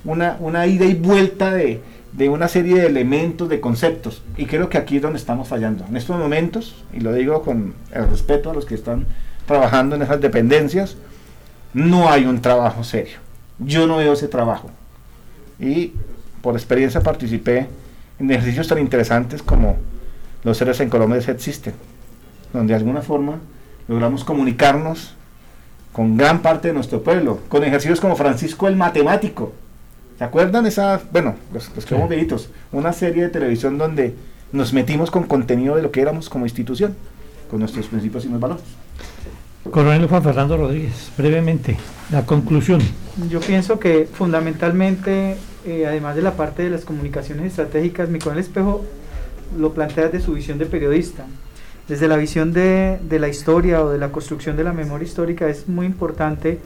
una, 0.03 0.37
una 0.39 0.67
ida 0.67 0.85
y 0.85 0.93
vuelta 0.93 1.51
de, 1.51 1.81
de 2.13 2.29
una 2.29 2.47
serie 2.47 2.79
de 2.79 2.85
elementos, 2.85 3.49
de 3.49 3.59
conceptos. 3.59 4.21
Y 4.37 4.45
creo 4.45 4.69
que 4.69 4.77
aquí 4.77 4.97
es 4.97 5.01
donde 5.01 5.17
estamos 5.17 5.47
fallando. 5.47 5.83
En 5.89 5.97
estos 5.97 6.15
momentos, 6.15 6.85
y 6.93 6.99
lo 6.99 7.11
digo 7.11 7.41
con 7.41 7.73
el 7.91 8.07
respeto 8.07 8.51
a 8.51 8.53
los 8.53 8.67
que 8.67 8.75
están 8.75 9.07
trabajando 9.47 9.95
en 9.95 10.03
esas 10.03 10.21
dependencias, 10.21 10.95
no 11.73 12.07
hay 12.07 12.27
un 12.27 12.39
trabajo 12.39 12.83
serio. 12.83 13.17
Yo 13.57 13.87
no 13.87 13.97
veo 13.97 14.13
ese 14.13 14.27
trabajo. 14.27 14.69
Y 15.59 15.91
por 16.43 16.53
experiencia 16.53 17.01
participé 17.01 17.67
en 18.19 18.29
ejercicios 18.29 18.67
tan 18.67 18.77
interesantes 18.77 19.41
como 19.41 19.77
los 20.43 20.55
seres 20.55 20.79
en 20.81 20.89
Colombia 20.91 21.17
existen, 21.17 21.73
donde 22.53 22.73
de 22.73 22.77
alguna 22.77 23.01
forma 23.01 23.39
logramos 23.87 24.23
comunicarnos 24.23 25.14
con 25.95 26.17
gran 26.17 26.41
parte 26.41 26.67
de 26.67 26.73
nuestro 26.73 27.01
pueblo, 27.01 27.39
con 27.47 27.63
ejercicios 27.63 28.01
como 28.01 28.17
Francisco 28.17 28.67
el 28.67 28.75
Matemático, 28.75 29.53
¿Se 30.17 30.23
acuerdan 30.23 30.65
esa, 30.65 31.01
bueno, 31.11 31.35
los, 31.53 31.69
los 31.75 31.85
que 31.85 31.95
somos 31.95 32.49
una 32.71 32.93
serie 32.93 33.23
de 33.23 33.29
televisión 33.29 33.77
donde 33.77 34.15
nos 34.53 34.71
metimos 34.71 35.11
con 35.11 35.23
contenido 35.23 35.75
de 35.75 35.81
lo 35.81 35.91
que 35.91 36.01
éramos 36.01 36.29
como 36.29 36.45
institución, 36.45 36.95
con 37.49 37.59
nuestros 37.59 37.87
principios 37.87 38.23
y 38.23 38.29
nuestros 38.29 38.49
valores? 38.49 38.65
Coronel 39.69 40.07
Juan 40.07 40.23
Fernando 40.23 40.55
Rodríguez, 40.55 41.11
brevemente, 41.17 41.75
la 42.11 42.25
conclusión. 42.25 42.79
Yo 43.29 43.41
pienso 43.41 43.77
que 43.77 44.07
fundamentalmente, 44.11 45.35
eh, 45.65 45.85
además 45.85 46.15
de 46.15 46.21
la 46.21 46.37
parte 46.37 46.63
de 46.63 46.69
las 46.69 46.85
comunicaciones 46.85 47.47
estratégicas, 47.47 48.07
mi 48.07 48.19
coronel 48.19 48.43
Espejo 48.43 48.85
lo 49.57 49.73
plantea 49.73 50.05
desde 50.05 50.25
su 50.25 50.33
visión 50.33 50.57
de 50.59 50.65
periodista. 50.65 51.25
Desde 51.87 52.07
la 52.07 52.17
visión 52.17 52.51
de, 52.51 52.99
de 53.01 53.19
la 53.19 53.27
historia 53.27 53.83
o 53.83 53.89
de 53.89 53.99
la 53.99 54.11
construcción 54.11 54.57
de 54.57 54.63
la 54.63 54.73
memoria 54.73 55.05
histórica 55.05 55.47
es 55.47 55.67
muy 55.67 55.85
importante 55.85 56.59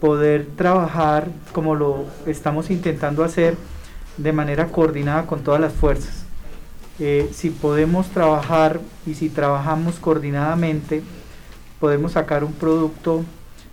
poder 0.00 0.46
trabajar 0.56 1.28
como 1.52 1.74
lo 1.74 2.04
estamos 2.26 2.70
intentando 2.70 3.24
hacer 3.24 3.56
de 4.16 4.32
manera 4.32 4.66
coordinada 4.66 5.26
con 5.26 5.42
todas 5.42 5.60
las 5.60 5.72
fuerzas. 5.72 6.24
Eh, 6.98 7.30
si 7.32 7.50
podemos 7.50 8.08
trabajar 8.10 8.80
y 9.06 9.14
si 9.14 9.30
trabajamos 9.30 9.98
coordinadamente, 9.98 11.02
podemos 11.78 12.12
sacar 12.12 12.44
un 12.44 12.52
producto 12.52 13.24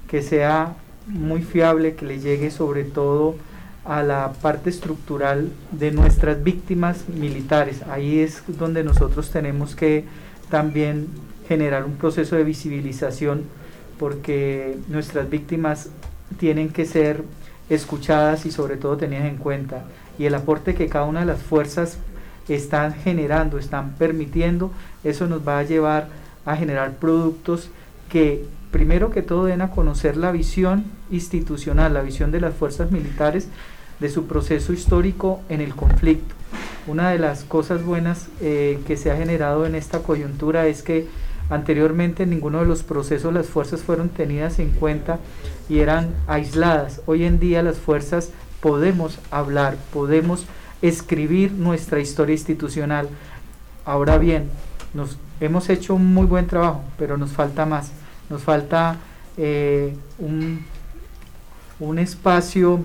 que 0.07 0.21
sea 0.21 0.75
muy 1.05 1.41
fiable, 1.43 1.95
que 1.95 2.05
le 2.05 2.19
llegue 2.19 2.51
sobre 2.51 2.85
todo 2.85 3.35
a 3.83 4.03
la 4.03 4.33
parte 4.41 4.69
estructural 4.69 5.51
de 5.71 5.91
nuestras 5.91 6.41
víctimas 6.41 7.07
militares. 7.09 7.81
Ahí 7.89 8.19
es 8.19 8.43
donde 8.47 8.83
nosotros 8.83 9.29
tenemos 9.29 9.75
que 9.75 10.05
también 10.49 11.07
generar 11.47 11.85
un 11.85 11.95
proceso 11.95 12.35
de 12.35 12.43
visibilización 12.43 13.43
porque 13.99 14.77
nuestras 14.89 15.29
víctimas 15.29 15.89
tienen 16.39 16.69
que 16.69 16.85
ser 16.85 17.23
escuchadas 17.69 18.45
y 18.45 18.51
sobre 18.51 18.77
todo 18.77 18.97
tenidas 18.97 19.25
en 19.25 19.37
cuenta. 19.37 19.85
Y 20.19 20.25
el 20.25 20.35
aporte 20.35 20.75
que 20.75 20.87
cada 20.87 21.05
una 21.05 21.21
de 21.21 21.25
las 21.25 21.41
fuerzas 21.41 21.97
están 22.47 22.93
generando, 22.93 23.59
están 23.59 23.95
permitiendo, 23.95 24.71
eso 25.03 25.27
nos 25.27 25.47
va 25.47 25.59
a 25.59 25.63
llevar 25.63 26.07
a 26.45 26.55
generar 26.55 26.93
productos 26.93 27.69
que 28.09 28.45
primero 28.71 29.09
que 29.09 29.21
todo 29.21 29.45
den 29.45 29.61
a 29.61 29.71
conocer 29.71 30.17
la 30.17 30.31
visión 30.31 30.85
institucional, 31.11 31.93
la 31.93 32.01
visión 32.01 32.31
de 32.31 32.41
las 32.41 32.53
fuerzas 32.53 32.91
militares 32.91 33.49
de 33.99 34.09
su 34.09 34.27
proceso 34.27 34.73
histórico 34.73 35.41
en 35.49 35.61
el 35.61 35.75
conflicto. 35.75 36.36
Una 36.87 37.11
de 37.11 37.19
las 37.19 37.43
cosas 37.43 37.83
buenas 37.83 38.27
eh, 38.41 38.79
que 38.87 38.97
se 38.97 39.11
ha 39.11 39.17
generado 39.17 39.65
en 39.65 39.75
esta 39.75 39.99
coyuntura 39.99 40.67
es 40.67 40.83
que 40.83 41.07
anteriormente 41.49 42.23
en 42.23 42.29
ninguno 42.29 42.59
de 42.59 42.65
los 42.65 42.83
procesos 42.83 43.33
las 43.33 43.47
fuerzas 43.47 43.81
fueron 43.81 44.09
tenidas 44.09 44.59
en 44.59 44.71
cuenta 44.71 45.19
y 45.69 45.79
eran 45.79 46.13
aisladas. 46.27 47.01
Hoy 47.05 47.25
en 47.25 47.39
día 47.39 47.63
las 47.63 47.77
fuerzas 47.77 48.31
podemos 48.61 49.19
hablar, 49.31 49.77
podemos 49.93 50.45
escribir 50.81 51.51
nuestra 51.51 51.99
historia 51.99 52.33
institucional. 52.33 53.09
Ahora 53.85 54.17
bien, 54.17 54.49
nos 54.93 55.17
hemos 55.39 55.69
hecho 55.69 55.95
un 55.95 56.13
muy 56.13 56.25
buen 56.25 56.47
trabajo, 56.47 56.83
pero 56.97 57.17
nos 57.17 57.31
falta 57.31 57.65
más. 57.65 57.91
Nos 58.29 58.43
falta 58.43 58.97
eh, 59.37 59.95
un, 60.19 60.65
un 61.79 61.99
espacio 61.99 62.81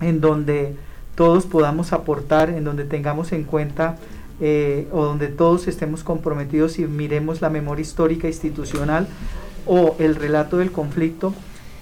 en 0.00 0.20
donde 0.20 0.76
todos 1.20 1.44
podamos 1.44 1.92
aportar, 1.92 2.48
en 2.48 2.64
donde 2.64 2.84
tengamos 2.84 3.32
en 3.32 3.44
cuenta 3.44 3.96
eh, 4.40 4.88
o 4.90 5.04
donde 5.04 5.28
todos 5.28 5.68
estemos 5.68 6.02
comprometidos 6.02 6.78
y 6.78 6.86
miremos 6.86 7.42
la 7.42 7.50
memoria 7.50 7.82
histórica 7.82 8.26
institucional 8.26 9.06
o 9.66 9.96
el 9.98 10.14
relato 10.14 10.56
del 10.56 10.72
conflicto 10.72 11.34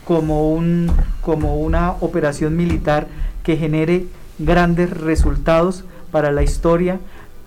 como, 0.04 0.52
un, 0.52 0.90
como 1.20 1.56
una 1.58 1.92
operación 2.00 2.56
militar 2.56 3.06
que 3.44 3.56
genere 3.56 4.06
grandes 4.40 4.90
resultados 4.90 5.84
para 6.10 6.32
la 6.32 6.42
historia 6.42 6.98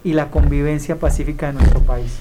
y 0.06 0.14
la 0.14 0.32
convivencia 0.32 0.98
pacífica 0.98 1.48
de 1.48 1.60
nuestro 1.60 1.82
país. 1.82 2.20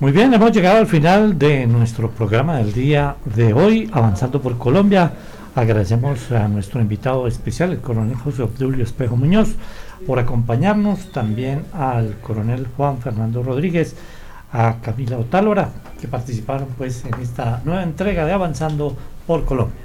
Muy 0.00 0.10
bien, 0.10 0.34
hemos 0.34 0.50
llegado 0.50 0.78
al 0.78 0.88
final 0.88 1.38
de 1.38 1.68
nuestro 1.68 2.10
programa 2.10 2.56
del 2.56 2.72
día 2.72 3.14
de 3.32 3.52
hoy, 3.52 3.88
Avanzando 3.92 4.42
por 4.42 4.58
Colombia. 4.58 5.12
Agradecemos 5.56 6.32
a 6.32 6.48
nuestro 6.48 6.80
invitado 6.80 7.28
especial, 7.28 7.70
el 7.70 7.80
coronel 7.80 8.16
José 8.16 8.42
Obdulio 8.42 8.82
Espejo 8.82 9.16
Muñoz, 9.16 9.54
por 10.04 10.18
acompañarnos, 10.18 11.12
también 11.12 11.64
al 11.72 12.18
coronel 12.18 12.66
Juan 12.76 12.98
Fernando 12.98 13.40
Rodríguez, 13.40 13.94
a 14.52 14.80
Camila 14.82 15.16
Otálora, 15.16 15.70
que 16.00 16.08
participaron 16.08 16.68
pues 16.76 17.04
en 17.04 17.14
esta 17.22 17.62
nueva 17.64 17.84
entrega 17.84 18.26
de 18.26 18.32
Avanzando 18.32 18.96
por 19.28 19.44
Colombia. 19.44 19.83